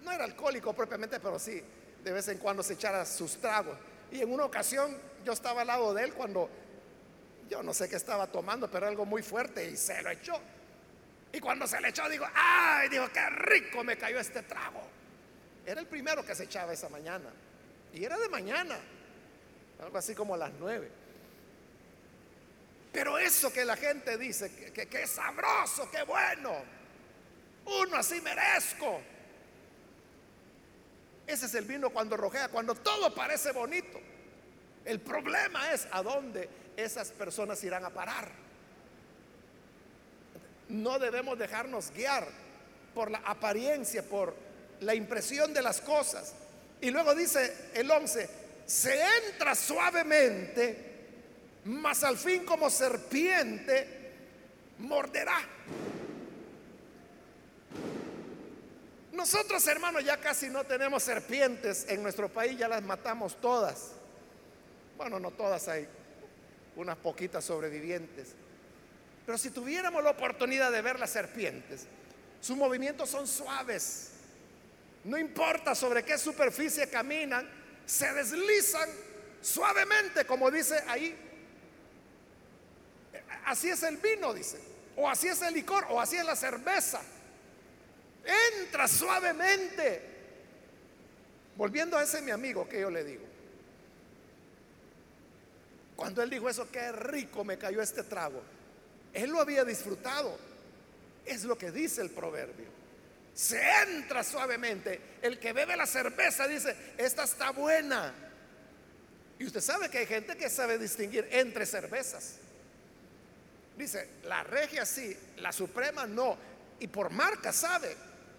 [0.04, 1.62] no era alcohólico propiamente, pero sí,
[2.04, 3.78] de vez en cuando se echara sus tragos.
[4.12, 4.96] Y en una ocasión
[5.26, 6.50] yo estaba al lado de él cuando
[7.50, 10.40] yo no sé qué estaba tomando, pero algo muy fuerte y se lo echó.
[11.34, 14.82] Y cuando se le echó, digo, ay, digo, qué rico me cayó este trago.
[15.66, 17.30] Era el primero que se echaba esa mañana.
[17.94, 18.78] Y era de mañana,
[19.82, 20.90] algo así como a las nueve.
[22.92, 26.56] Pero eso que la gente dice, que, es sabroso, que bueno,
[27.66, 29.02] uno así merezco.
[31.28, 34.00] Ese es el vino cuando rojea, cuando todo parece bonito.
[34.90, 38.28] El problema es a dónde esas personas irán a parar.
[40.70, 42.28] No debemos dejarnos guiar
[42.96, 44.36] por la apariencia, por
[44.80, 46.34] la impresión de las cosas.
[46.82, 48.30] Y luego dice el 11,
[48.66, 50.90] se entra suavemente
[51.66, 54.14] mas al fin como serpiente
[54.80, 55.40] morderá.
[59.12, 63.99] Nosotros, hermanos, ya casi no tenemos serpientes en nuestro país, ya las matamos todas.
[65.00, 65.88] Bueno, no todas, hay
[66.76, 68.36] unas poquitas sobrevivientes.
[69.26, 71.88] Pero si tuviéramos la oportunidad de ver las serpientes,
[72.42, 74.12] sus movimientos son suaves.
[75.06, 77.50] No importa sobre qué superficie caminan,
[77.86, 78.90] se deslizan
[79.42, 81.18] suavemente, como dice ahí
[83.46, 84.60] así es el vino, dice,
[84.98, 87.00] o así es el licor, o así es la cerveza.
[88.60, 90.18] Entra suavemente.
[91.56, 93.30] Volviendo a ese mi amigo que yo le digo,
[96.00, 98.42] Cuando él dijo eso, qué rico me cayó este trago.
[99.14, 100.40] Él lo había disfrutado.
[101.26, 102.68] Es lo que dice el proverbio.
[103.34, 105.02] Se entra suavemente.
[105.22, 108.14] El que bebe la cerveza dice, esta está buena.
[109.40, 112.36] Y usted sabe que hay gente que sabe distinguir entre cervezas.
[113.78, 116.38] Dice, la regia sí, la suprema no.
[116.80, 117.94] Y por marca sabe,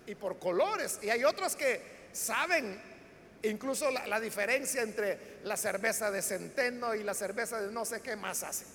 [0.07, 0.99] y por colores.
[1.03, 2.81] Y hay otros que saben
[3.43, 8.17] incluso la, diferencia entre la cerveza de centeno y la cerveza de no sé qué
[8.17, 8.67] más hace.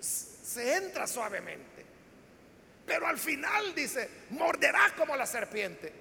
[0.00, 1.86] se entra suavemente.
[2.86, 5.92] Pero al final dice, morderá como la serpiente.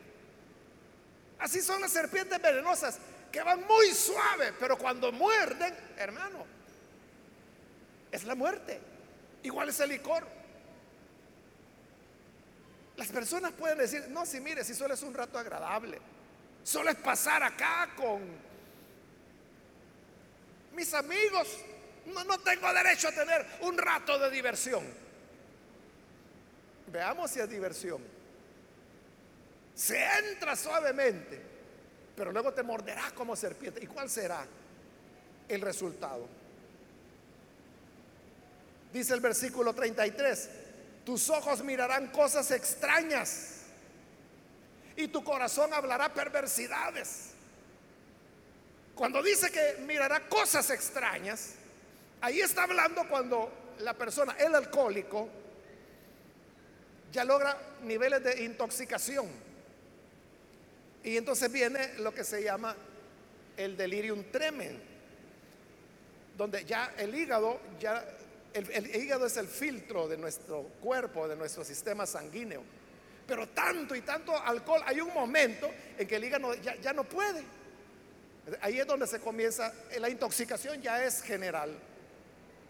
[1.37, 2.97] Así son las serpientes venenosas,
[3.31, 6.45] que van muy suave, pero cuando muerden, hermano,
[8.11, 8.79] es la muerte.
[9.43, 10.38] Igual es el licor.
[12.99, 15.97] Las personas pueden decir, no, si mire, si solo es un rato agradable,
[16.65, 18.21] solo es pasar acá con
[20.75, 21.47] mis amigos,
[22.07, 24.83] no, no tengo derecho a tener un rato de diversión.
[26.91, 28.03] Veamos si es diversión.
[29.73, 31.41] Se entra suavemente,
[32.17, 33.81] pero luego te morderá como serpiente.
[33.81, 34.45] ¿Y cuál será
[35.47, 36.27] el resultado?
[38.91, 40.49] Dice el versículo 33,
[41.09, 43.61] tus ojos mirarán cosas extrañas
[44.95, 47.31] y tu corazón hablará perversidades.
[48.93, 51.55] Cuando dice que mirará cosas extrañas,
[52.21, 55.27] ahí está hablando cuando la persona, el alcohólico,
[57.11, 59.25] ya logra niveles de intoxicación.
[61.03, 62.75] Y entonces viene lo que se llama
[63.57, 64.79] el delirium tremen,
[66.37, 68.05] donde ya el hígado ya
[68.53, 72.63] el, hígado es el filtro de nuestro cuerpo, de nuestro sistema sanguíneo.
[73.27, 77.03] Pero tanto y tanto alcohol, hay un momento en que el hígado ya, ya no
[77.03, 77.43] puede.
[78.61, 81.77] Ahí es donde se comienza, la intoxicación ya es general.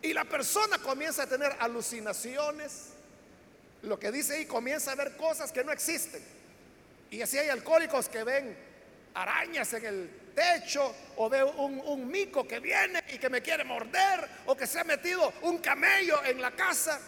[0.02, 2.90] Y la persona comienza a tener alucinaciones,
[3.82, 6.22] lo que dice ahí, comienza a ver cosas que no existen.
[7.12, 8.58] Y así hay alcohólicos que ven
[9.14, 14.28] arañas en el techo o veo un, mico que viene y que me quiere morder
[14.46, 17.00] o que se ha metido un camello en la casa.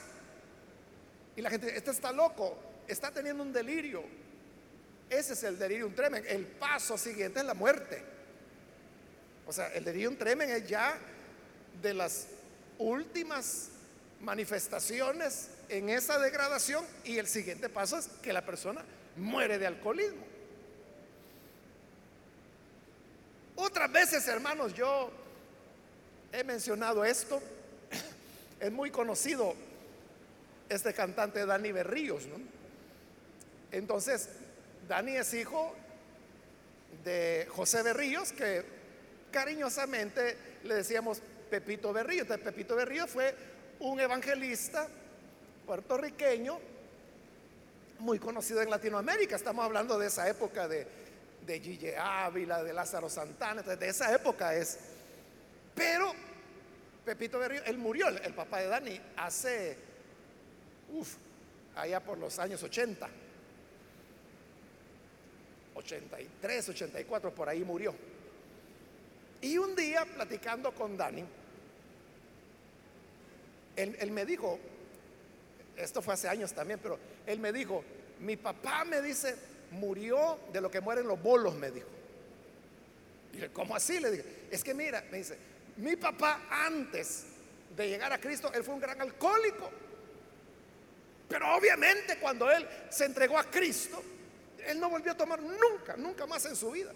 [1.36, 4.04] Y la gente, este está loco, está teniendo un delirio.
[5.10, 6.26] Ese es el delirium tremen.
[6.28, 8.04] El paso siguiente es la muerte.
[9.48, 10.98] O sea, el delirium tremen es ya
[11.82, 12.28] de las
[12.78, 13.70] últimas
[14.20, 18.84] manifestaciones en esa degradación y el siguiente paso es que la persona
[19.16, 20.31] muere de alcoholismo.
[23.64, 25.12] Otras veces, hermanos, yo
[26.34, 27.40] he mencionado esto.
[28.60, 29.54] Es muy conocido
[30.68, 32.24] este cantante Dani Berríos.
[33.72, 34.30] Entonces,
[34.88, 35.76] Dani es hijo
[37.04, 38.66] de José Berríos, que
[39.32, 41.22] cariñosamente le decíamos
[41.52, 42.24] Pepito Berríos.
[42.24, 43.36] Entonces, Pepito Berríos fue
[43.80, 44.88] un evangelista
[45.68, 46.60] puertorriqueño
[48.00, 49.36] muy conocido en Latinoamérica.
[49.36, 50.88] Estamos hablando de esa época de
[51.46, 54.78] de Gille Ávila, de Lázaro Santana, de esa época es.
[55.76, 56.14] Pero
[57.06, 59.78] Pepito Berrío, él murió, el, papá de Dani, hace,
[60.90, 61.16] uff,
[61.76, 63.10] allá por los años 80.
[65.74, 67.96] 83, 84, por ahí murió.
[69.42, 71.26] Y un día, platicando con Dani,
[73.76, 74.60] él, me dijo,
[75.76, 77.84] esto fue hace años también, pero él me dijo,
[78.20, 79.36] mi papá me dice,
[79.72, 81.88] murió de lo que mueren los bolos, me dijo.
[83.32, 84.00] Dije, ¿cómo así?
[84.00, 85.38] Le dije, es que mira, me dice,
[85.78, 87.26] mi papá antes
[87.76, 89.72] de llegar a Cristo, él fue un gran alcohólico.
[91.28, 94.04] Pero obviamente cuando él se entregó a Cristo,
[94.68, 96.92] él no volvió a tomar nunca, nunca más en su vida.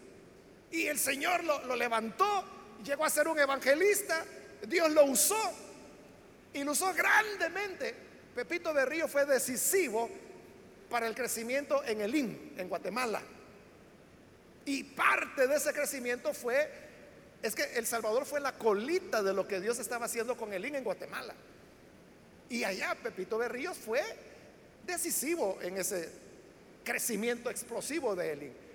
[0.72, 2.44] Y el Señor lo, lo levantó,
[2.84, 4.26] llegó a ser un evangelista,
[4.68, 5.54] Dios lo usó
[6.54, 7.96] y lo usó grandemente.
[8.36, 10.10] Pepito de Río fue decisivo
[10.90, 13.22] para el crecimiento en el IN, en Guatemala.
[14.66, 16.70] Y parte de ese crecimiento fue,
[17.42, 20.66] es que El Salvador fue la colita de lo que Dios estaba haciendo con el
[20.66, 21.34] IN en Guatemala.
[22.50, 24.02] Y allá Pepito Berríos fue
[24.86, 26.10] decisivo en ese
[26.84, 28.66] crecimiento explosivo de IN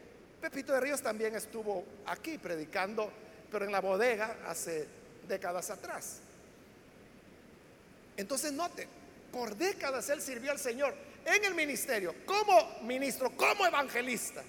[0.41, 3.13] Pepito Berríos también estuvo aquí predicando,
[3.53, 4.87] pero en la bodega hace
[5.29, 6.21] décadas atrás.
[8.17, 8.89] Entonces note,
[9.31, 10.95] por décadas él sirvió al Señor
[11.25, 14.43] en el ministerio, como ministro, como evangelista.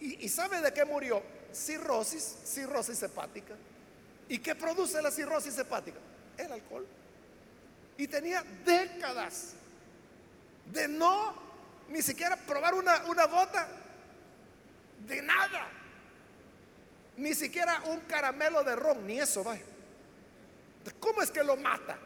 [0.00, 1.22] ¿Y, sabe de qué murió?
[1.52, 3.54] Cirrosis, cirrosis hepática.
[4.28, 5.98] ¿Y qué produce la cirrosis hepática?
[6.36, 6.86] El alcohol.
[7.96, 9.54] Y tenía décadas
[10.66, 11.34] de no
[11.88, 13.66] ni siquiera probar una, una gota
[15.06, 15.68] de nada.
[17.16, 19.56] Ni siquiera un caramelo de ron, ni eso va.
[21.00, 21.98] ¿Cómo es que lo mata?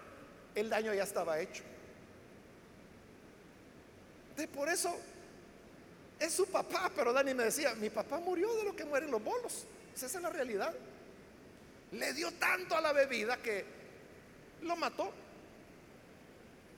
[0.54, 1.62] El daño ya estaba hecho.
[4.36, 4.94] De por eso
[6.18, 9.22] es su papá, pero Dani me decía, mi papá murió de lo que mueren los
[9.22, 9.64] bolos.
[9.94, 10.72] Esa es la realidad.
[11.92, 13.64] Le dio tanto a la bebida que
[14.62, 15.12] lo mató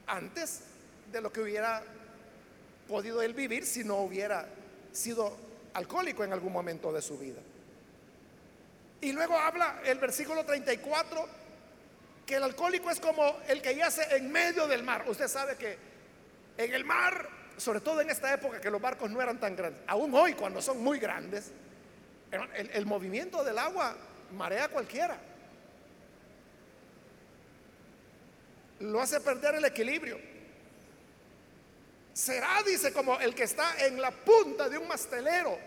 [0.06, 0.60] antes
[1.12, 1.82] de lo que hubiera
[2.88, 4.46] podido él vivir si no hubiera
[4.92, 5.36] sido
[5.74, 7.40] alcohólico en algún momento de su vida.
[9.00, 11.28] Y luego habla el versículo 34
[12.26, 15.04] que el alcohólico es como el que yace en medio del mar.
[15.06, 15.76] Usted sabe que
[16.56, 19.82] en el mar, sobre todo en esta época que los barcos no eran tan grandes,
[19.86, 21.52] aún hoy cuando son muy grandes,
[22.54, 23.96] el, movimiento del agua
[24.32, 25.16] marea cualquiera.
[28.80, 30.18] Lo hace perder el equilibrio.
[32.12, 35.58] Será, dice, como el que está en la punta de un mastelero.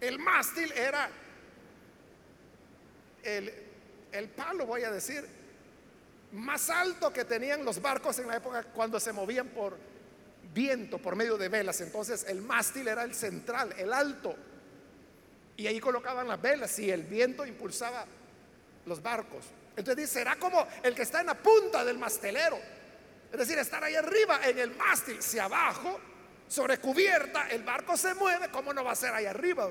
[0.00, 1.08] El mástil era
[3.22, 3.52] el,
[4.12, 5.26] el palo, voy a decir,
[6.32, 9.76] más alto que tenían los barcos en la época cuando se movían por
[10.52, 11.80] viento, por medio de velas.
[11.80, 14.34] Entonces el mástil era el central, el alto.
[15.56, 18.04] Y ahí colocaban las velas y el viento impulsaba
[18.86, 19.44] los barcos.
[19.76, 22.58] Entonces dice, será como el que está en la punta del mastelero.
[23.30, 26.00] Es decir, estar ahí arriba en el mástil, si abajo,
[26.48, 29.68] sobre cubierta, el barco se mueve, ¿cómo no va a ser ahí arriba?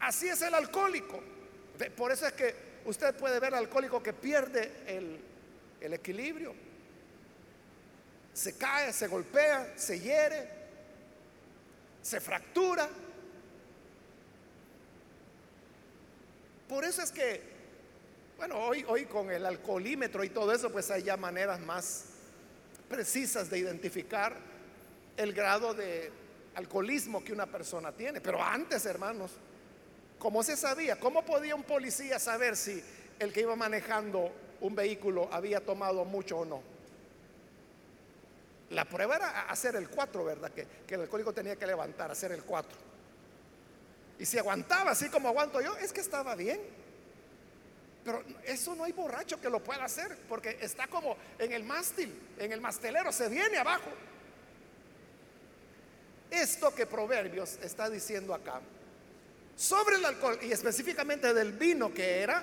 [0.00, 1.22] así es el alcohólico.
[1.96, 5.20] Por eso es que usted puede ver al alcohólico que pierde el,
[5.80, 6.54] el equilibrio.
[8.32, 10.48] Se cae, se golpea, se hiere,
[12.02, 12.88] se fractura.
[16.68, 17.52] Por eso es que
[18.42, 22.06] bueno, hoy, hoy con el alcoholímetro y todo eso, pues hay ya maneras más
[22.88, 24.34] precisas de identificar
[25.16, 26.10] el grado de
[26.56, 28.20] alcoholismo que una persona tiene.
[28.20, 29.30] Pero antes, hermanos,
[30.18, 30.98] ¿cómo se sabía?
[30.98, 32.82] ¿Cómo podía un policía saber si
[33.20, 36.71] el que iba manejando un vehículo había tomado mucho o no?
[38.72, 40.50] La prueba era hacer el 4, ¿verdad?
[40.50, 42.78] Que, el alcohólico tenía que levantar, hacer el 4.
[44.18, 46.60] Y si aguantaba así como aguanto yo, es que estaba bien.
[48.02, 52.18] Pero eso no hay borracho que lo pueda hacer, porque está como en el mástil,
[52.38, 53.90] en el mastelero, se viene abajo.
[56.30, 58.60] Esto que Proverbios está diciendo acá,
[59.54, 62.42] sobre el alcohol y específicamente del vino que era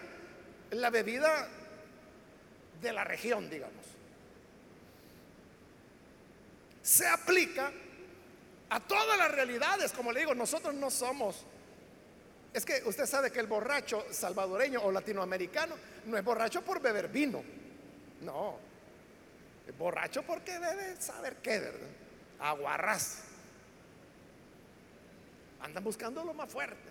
[0.71, 1.49] la bebida
[2.79, 3.98] de la región, digamos,
[6.89, 7.71] se aplica
[8.71, 9.91] a todas las realidades.
[9.91, 11.45] Como le digo, nosotros no somos
[12.51, 15.75] es que usted sabe que el borracho salvadoreño o latinoamericano
[16.05, 17.43] no es borracho por beber vino.
[18.21, 18.57] No.
[19.67, 21.89] Es borracho porque debe saber qué, ¿verdad?
[22.39, 23.19] Aguarrás.
[25.61, 26.89] Andan buscando lo más fuerte.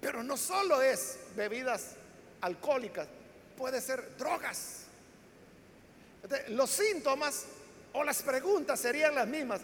[0.00, 1.96] Pero no solo es bebidas
[2.40, 3.08] alcohólicas,
[3.56, 4.82] puede ser drogas.
[6.50, 7.46] Los síntomas
[7.94, 9.62] o las preguntas serían las mismas.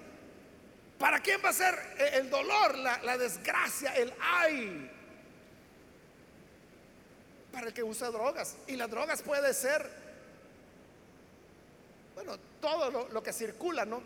[0.98, 1.74] ¿Para quién va a ser
[2.14, 4.90] el dolor, la, desgracia, el ay?
[7.52, 8.56] Para el que usa drogas.
[8.68, 9.88] Y las drogas puede ser,
[12.14, 14.02] bueno, todo lo, que circula, ¿no?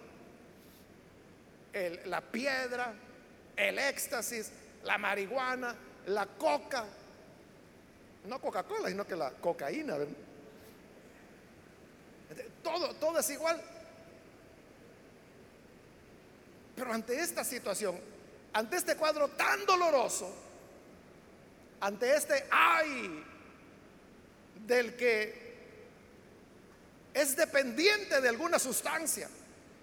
[2.04, 2.94] la piedra,
[3.56, 4.50] el éxtasis,
[4.84, 5.74] la marihuana,
[6.06, 6.86] la coca.
[8.26, 9.96] No Coca-Cola, sino que la cocaína.
[12.62, 13.60] Todo, todo es igual.
[16.74, 17.98] Pero ante esta situación,
[18.52, 20.34] ante este cuadro tan doloroso,
[21.80, 23.24] ante este ay
[24.66, 25.44] del que
[27.12, 29.28] es dependiente de alguna sustancia,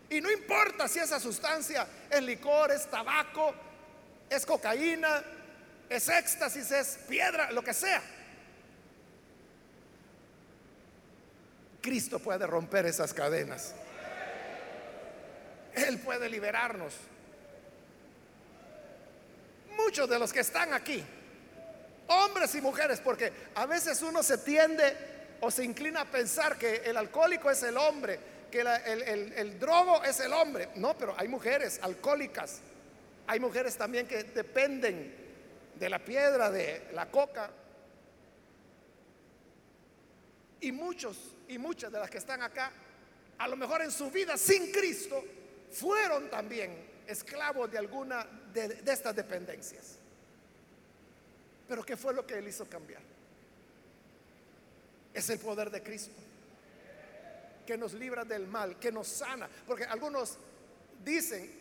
[0.09, 3.53] y no importa si esa sustancia es licor, es tabaco,
[4.29, 5.23] es cocaína,
[5.89, 8.01] es éxtasis, es piedra, lo que sea.
[11.81, 13.73] Cristo puede romper esas cadenas.
[15.73, 16.93] Él puede liberarnos.
[19.77, 21.03] Muchos de los que están aquí,
[22.07, 24.95] hombres y mujeres, porque a veces uno se tiende
[25.39, 28.19] o se inclina a pensar que el alcohólico es el hombre,
[28.51, 30.69] que el, drogo es el hombre.
[30.75, 32.59] No, pero hay mujeres alcohólicas,
[33.27, 35.15] hay mujeres también que dependen
[35.75, 37.49] de la piedra, de la coca.
[40.59, 41.17] Y muchos
[41.47, 42.71] y muchas de las que están acá,
[43.39, 45.23] a lo mejor en su vida sin Cristo,
[45.71, 49.97] fueron también esclavos de alguna de, estas dependencias.
[51.67, 53.01] Pero ¿qué fue lo que él hizo cambiar?
[55.13, 56.13] Es el poder de Cristo,
[57.65, 59.49] que nos libra del mal, que nos sana.
[59.65, 60.37] Porque algunos
[61.03, 61.59] dicen,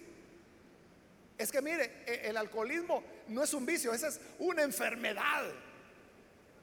[1.38, 5.50] Es que mire, e, el alcoholismo no es un vicio, esa es una enfermedad.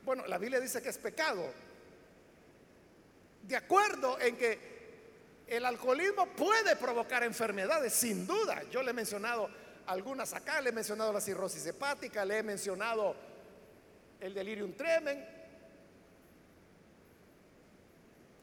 [0.05, 1.51] Bueno, la Biblia dice que es pecado.
[3.41, 4.76] De acuerdo en que
[5.47, 8.63] el alcoholismo puede provocar enfermedades, sin duda.
[8.69, 9.49] Yo le he mencionado
[9.87, 13.15] algunas acá, le he mencionado la cirrosis hepática, le he mencionado
[14.19, 15.25] el delirium tremen,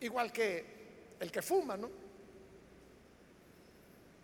[0.01, 1.91] igual que el que fuma, ¿no?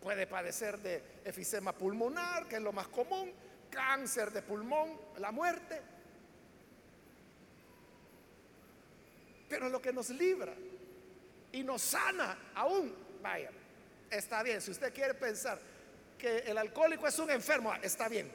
[0.00, 3.30] Puede padecer de efisema pulmonar, que es lo más común,
[3.70, 5.82] cáncer de pulmón, la muerte.
[9.50, 10.54] Pero lo que nos libra
[11.52, 13.50] y nos sana aún, vaya,
[14.10, 15.58] está bien, si usted quiere pensar
[16.18, 18.30] que el alcohólico es un enfermo, está bien,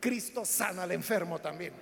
[0.00, 1.72] Cristo sana al enfermo también.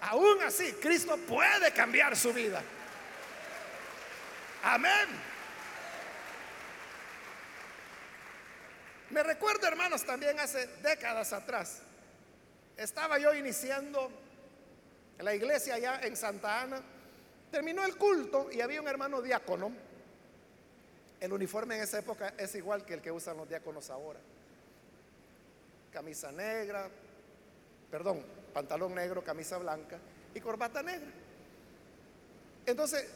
[0.00, 2.62] Aún así, Cristo puede cambiar su vida.
[4.62, 5.08] Amén.
[9.10, 11.82] Me recuerdo, hermanos, también hace décadas atrás,
[12.76, 14.12] estaba yo iniciando
[15.18, 16.82] la iglesia allá en Santa Ana
[17.50, 19.72] Terminó el culto y había un hermano diácono.
[21.20, 24.20] El uniforme en esa época es igual que el que usan los diáconos ahora.
[25.92, 26.88] Camisa negra,
[27.90, 28.22] perdón,
[28.52, 29.98] pantalón negro, camisa blanca
[30.34, 31.10] y corbata negra.
[32.66, 33.06] Entonces,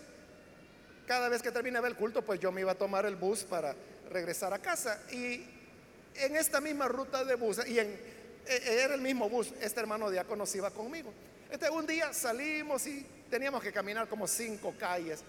[1.06, 3.76] cada vez que terminaba el culto, pues yo me iba a tomar el bus para
[4.10, 5.02] regresar a casa.
[5.12, 5.44] Y
[6.16, 7.88] en esta misma ruta de bus, y en,
[8.46, 11.12] e, e, era el mismo bus, este hermano diácono se iba conmigo.
[11.52, 15.22] Este, un día salimos y teníamos que caminar como cinco calles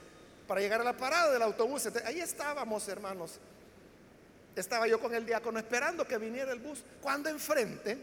[0.48, 1.86] para llegar a la parada del autobús.
[2.06, 3.42] ahí estábamos, hermanos.
[4.56, 6.82] Estaba yo con el diácono esperando que viniera el bus.
[7.02, 7.98] Cuando enfrente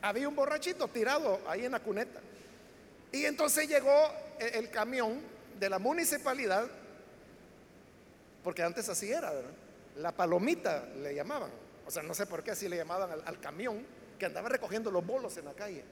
[0.00, 2.20] había un borrachito tirado ahí en la cuneta.
[3.12, 5.20] Y entonces llegó el, camión
[5.60, 6.66] de la municipalidad,
[8.42, 9.30] porque antes así era,
[9.98, 11.50] La palomita le llamaban.
[11.86, 13.84] O sea, no sé por qué así le llamaban al camión
[14.18, 15.84] que andaba recogiendo los bolos en la calle.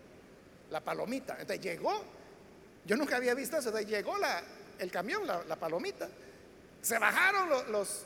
[0.71, 1.37] La palomita.
[1.39, 2.05] Entonces llegó
[2.85, 3.79] yo nunca había visto eso.
[3.81, 4.43] llegó la,
[4.79, 6.09] el camión, la, palomita.
[6.81, 8.05] Se bajaron los,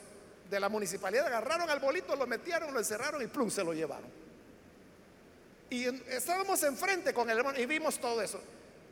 [0.49, 4.09] de la municipalidad, agarraron al bolito, lo metieron, lo encerraron y plum, se lo llevaron.
[5.69, 8.39] Y estábamos enfrente con el hermano y vimos todo eso.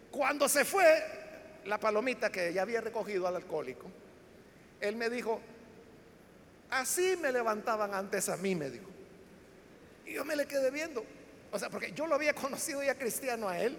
[0.10, 3.88] Cuando se fue la palomita que ya había recogido al alcohólico,
[4.80, 5.40] él me dijo,
[6.72, 8.90] así me levantaban antes a mí, me dijo.
[10.06, 11.06] Y yo me le quedé viendo.
[11.54, 13.78] O sea, porque yo lo había conocido ya cristiano a él.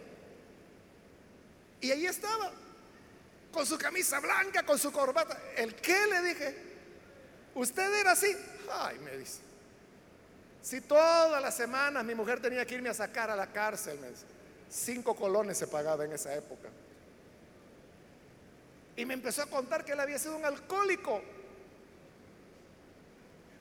[1.80, 2.52] Y ahí estaba,
[3.52, 5.36] con su camisa blanca, con su corbata.
[5.56, 6.56] ¿El qué le dije?
[7.52, 8.34] ¿Usted era así?
[8.70, 9.40] Ay, me dice.
[10.62, 14.08] Si todas las semanas mi mujer tenía que irme a sacar a la cárcel, me
[14.08, 14.24] dice.
[14.70, 16.68] Cinco colones se pagaba en esa época.
[18.96, 21.20] Y me empezó a contar que él había sido un alcohólico.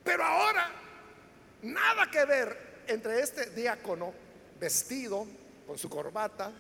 [0.04, 0.70] Pero ahora,
[1.64, 4.14] nada que ver entre este diácono
[4.60, 5.26] vestido,
[5.68, 6.52] con su corbata,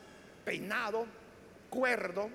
[0.45, 1.05] peinado,
[1.73, 2.29] acuerdo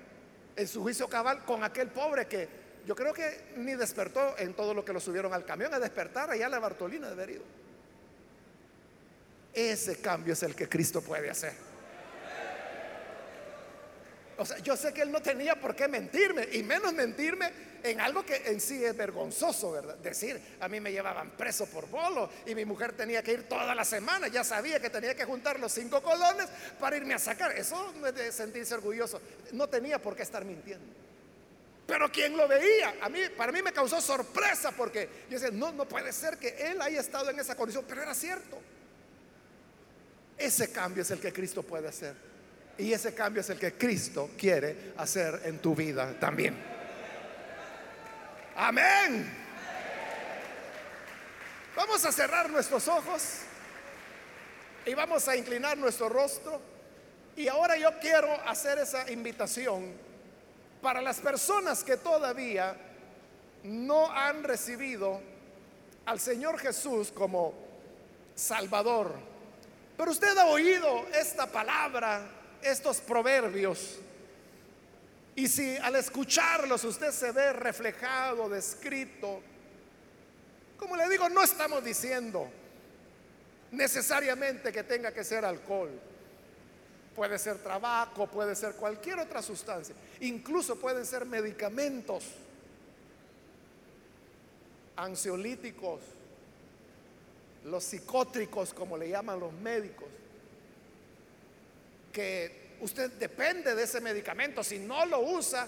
[0.56, 2.48] en su juicio cabal con aquel pobre que
[2.84, 6.30] yo creo que ni despertó en todo lo que lo subieron al camión a despertar
[6.30, 7.42] allá la Bartolina de haber
[9.52, 11.67] Ese cambio es el que Cristo puede hacer.
[14.38, 17.50] O sea, yo sé que él no tenía por qué mentirme, y menos mentirme
[17.82, 19.96] en algo que en sí es vergonzoso, ¿verdad?
[19.96, 23.74] Decir, a mí me llevaban preso por bolo y mi mujer tenía que ir toda
[23.74, 27.50] la semana, ya sabía que tenía que juntar los cinco colones para irme a sacar.
[27.52, 29.20] Eso no es de sentirse orgulloso,
[29.52, 30.86] no tenía por qué estar mintiendo.
[31.84, 35.72] Pero quien lo veía, a mí, para mí me causó sorpresa porque yo decía, no,
[35.72, 38.56] no puede ser que él haya estado en esa condición, pero era cierto.
[40.36, 42.27] Ese cambio es el que Cristo puede hacer.
[42.78, 46.56] Y ese cambio es el que Cristo quiere hacer en tu vida también.
[48.54, 49.28] Amén.
[51.74, 53.22] Vamos a cerrar nuestros ojos
[54.86, 56.60] y vamos a inclinar nuestro rostro.
[57.34, 59.92] Y ahora yo quiero hacer esa invitación
[60.80, 62.76] para las personas que todavía
[63.64, 65.20] no han recibido
[66.06, 67.54] al Señor Jesús como
[68.36, 69.14] Salvador.
[69.96, 73.98] Pero usted ha oído esta palabra estos proverbios
[75.38, 79.40] y si al escucharlos usted se ve reflejado, descrito,
[80.76, 82.50] como le digo, no estamos diciendo
[83.70, 85.90] necesariamente que tenga que ser alcohol.
[87.14, 89.94] Puede ser tabaco, puede ser cualquier otra sustancia.
[90.22, 92.24] Incluso pueden ser medicamentos
[94.96, 96.00] ansiolíticos,
[97.64, 100.08] los psicótricos, como le llaman los médicos
[102.18, 105.66] que usted depende de ese medicamento, si no lo usa,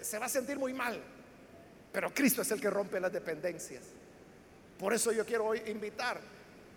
[0.00, 1.00] se va a sentir muy mal.
[1.92, 3.82] Pero Cristo es el que rompe las dependencias.
[4.78, 6.20] Por eso yo quiero hoy invitar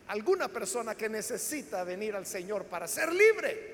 [0.07, 3.73] a alguna persona que necesita venir al Señor para ser libre.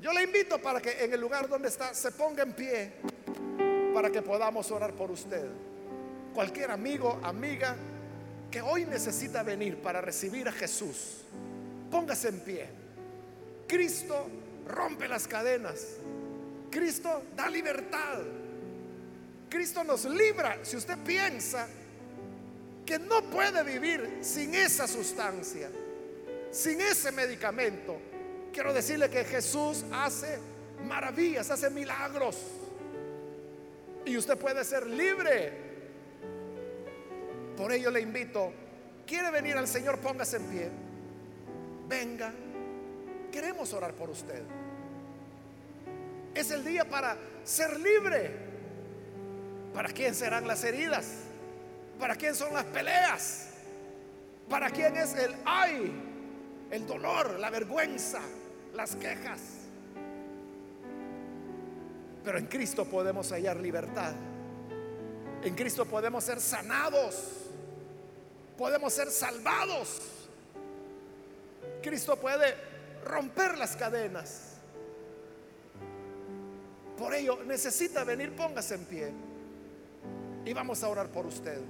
[0.00, 2.92] Yo le invito para que en el lugar donde está se ponga en pie
[3.94, 5.46] para que podamos orar por usted.
[6.34, 7.76] Cualquier amigo, amiga
[8.50, 11.22] que hoy necesita venir para recibir a Jesús,
[11.90, 12.85] póngase en pie.
[13.66, 14.28] Cristo
[14.68, 15.96] rompe las cadenas.
[16.70, 18.22] Cristo da libertad.
[19.48, 20.58] Cristo nos libra.
[20.62, 21.68] Si usted piensa
[22.84, 25.70] que no puede vivir sin esa sustancia,
[26.50, 27.96] sin ese medicamento,
[28.52, 30.38] quiero decirle que Jesús hace
[30.86, 32.36] maravillas, hace milagros.
[34.04, 35.66] Y usted puede ser libre.
[37.56, 38.52] Por ello le invito,
[39.06, 40.70] quiere venir al Señor, póngase en pie.
[41.88, 42.32] Venga,
[43.36, 44.42] queremos orar por usted.
[46.34, 48.30] Es el día para ser libre.
[49.74, 51.06] ¿Para quién serán las heridas?
[52.00, 53.48] ¿Para quién son las peleas?
[54.48, 55.92] ¿Para quién es el ay,
[56.70, 58.22] el dolor, la vergüenza,
[58.72, 59.40] las quejas?
[62.24, 64.14] Pero en Cristo podemos hallar libertad.
[65.42, 67.50] En Cristo podemos ser sanados.
[68.56, 70.00] Podemos ser salvados.
[71.82, 72.75] Cristo puede
[73.06, 74.54] romper las cadenas.
[76.98, 79.12] Por ello necesita venir, póngase en pie.
[80.44, 81.60] Y vamos a orar por usted.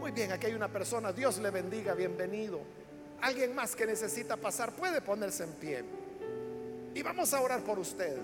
[0.00, 2.60] Muy bien, aquí hay una persona, Dios le bendiga, bienvenido.
[3.20, 5.84] Alguien más que necesita pasar puede ponerse en pie.
[6.94, 8.18] Y vamos a orar por usted.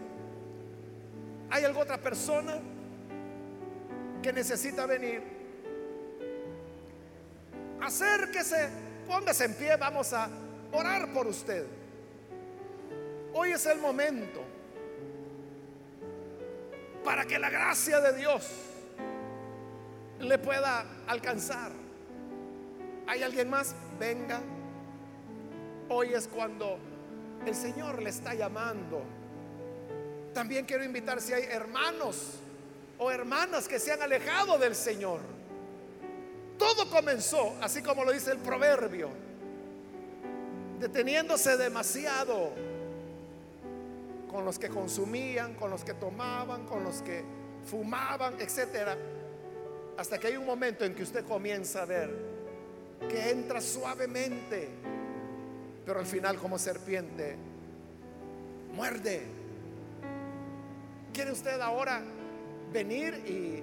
[1.51, 2.59] ¿Hay alguna otra persona
[4.23, 5.23] que necesita venir?
[7.81, 8.69] Acérquese,
[9.07, 10.29] póngase en pie, vamos a
[10.73, 11.78] orar por usted.
[13.41, 14.43] Hoy es el momento
[17.05, 18.51] para que la gracia de Dios
[20.18, 21.70] le pueda alcanzar.
[23.07, 23.76] ¿Hay alguien más?
[23.97, 24.41] Venga.
[25.89, 26.80] Hoy es cuando
[27.47, 29.05] el Señor le está llamando.
[30.34, 32.41] También quiero invitar si hay hermanos
[32.99, 35.20] o hermanas que se han alejado del Señor.
[36.59, 39.11] Todo comenzó, así como lo dice el proverbio,
[40.80, 42.78] deteniéndose demasiado
[44.29, 47.24] con los que consumían, con los que tomaban, con los que
[47.64, 48.97] fumaban, etcétera,
[49.97, 52.39] hasta que hay un momento en que usted comienza a ver
[53.09, 54.68] que entra suavemente,
[55.85, 57.37] pero al final como serpiente
[58.74, 59.22] muerde.
[61.12, 62.03] ¿Quiere usted ahora
[62.72, 63.62] venir y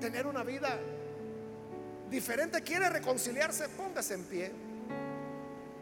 [0.00, 0.78] tener una vida
[2.10, 2.60] diferente?
[2.62, 3.68] ¿Quiere reconciliarse?
[3.70, 4.52] Póngase en pie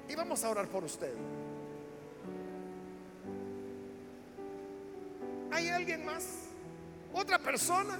[0.08, 1.12] y vamos a orar por usted.
[5.60, 6.24] ¿Hay alguien más?
[7.12, 7.98] ¿Otra persona?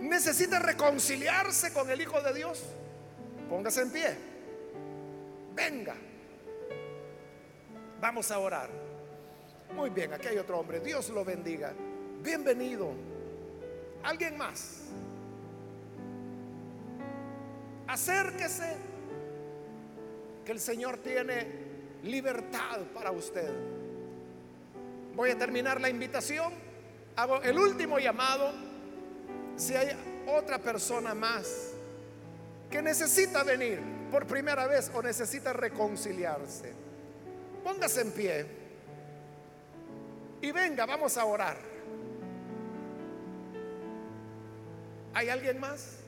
[0.00, 2.64] ¿Necesita reconciliarse con el Hijo de Dios?
[3.50, 4.16] Póngase en pie.
[5.54, 5.94] Venga.
[8.00, 8.70] Vamos a orar.
[9.74, 10.80] Muy bien, aquí hay otro hombre.
[10.80, 11.74] Dios lo bendiga.
[12.22, 12.92] Bienvenido.
[14.02, 14.84] ¿Alguien más?
[17.86, 18.74] Acérquese.
[20.46, 21.46] Que el Señor tiene
[22.02, 23.71] libertad para usted.
[25.14, 26.52] Voy a terminar la invitación.
[27.16, 28.52] Hago el último llamado.
[29.56, 29.96] Si hay
[30.26, 31.72] otra persona más
[32.70, 36.72] que necesita venir por primera vez o necesita reconciliarse,
[37.62, 38.46] póngase en pie
[40.40, 41.56] y venga, vamos a orar.
[45.14, 45.98] ¿Hay alguien más?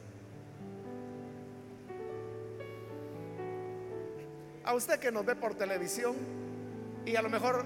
[4.65, 6.17] A usted que nos ve por televisión
[7.05, 7.65] y a lo mejor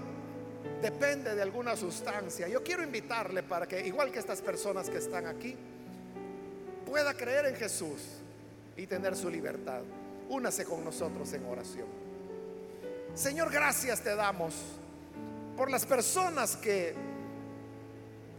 [0.81, 2.49] depende de alguna sustancia.
[2.49, 5.57] Yo quiero invitarle para que, igual que estas personas que están aquí,
[6.87, 8.01] pueda creer en Jesús
[8.77, 9.83] y tener su libertad.
[10.29, 11.89] Únase con nosotros en oración.
[13.15, 14.55] Señor, gracias te damos
[15.57, 16.95] por las personas que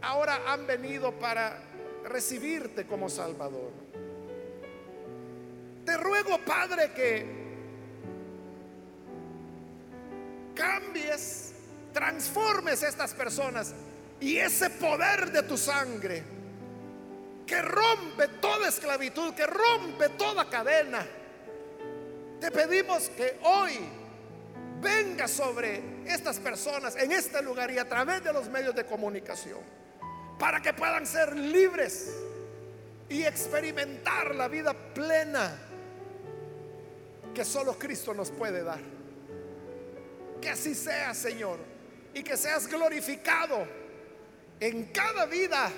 [0.02, 1.62] ahora han venido para
[2.06, 3.72] recibirte como Salvador.
[5.86, 7.40] Te ruego, Padre, que
[10.56, 11.39] cambies
[11.94, 13.74] transformes estas personas
[14.20, 16.24] y ese poder de tu sangre
[17.46, 21.06] que rompe toda esclavitud, que rompe toda cadena.
[22.40, 23.80] Te pedimos que hoy
[24.82, 29.60] venga sobre estas personas en este lugar y a través de los medios de comunicación
[30.38, 32.16] para que puedan ser libres
[33.10, 35.58] y experimentar la vida plena
[37.34, 38.80] que solo Cristo nos puede dar.
[40.40, 41.79] Que así sea, Señor
[42.14, 43.68] y que seas glorificado
[44.60, 45.72] en cada vida,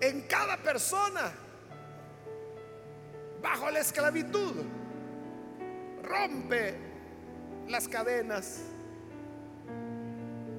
[0.00, 1.32] en cada persona
[3.42, 4.54] bajo la esclavitud.
[6.02, 6.74] Rompe
[7.68, 8.60] las cadenas.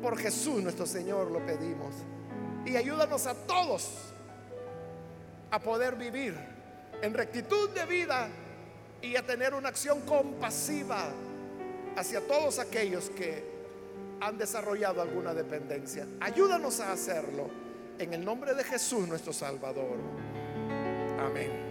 [0.02, 1.96] Por Jesús nuestro Señor lo pedimos.
[2.66, 4.14] Y ayúdanos a todos
[5.52, 6.36] a poder vivir
[7.02, 8.30] en rectitud de vida
[9.02, 11.10] y a tener una acción compasiva
[11.98, 13.51] hacia todos aquellos que
[14.22, 16.08] han desarrollado alguna dependencia.
[16.20, 17.50] Ayúdanos a hacerlo
[17.98, 19.98] en el nombre de Jesús nuestro Salvador.
[21.20, 21.71] Amén.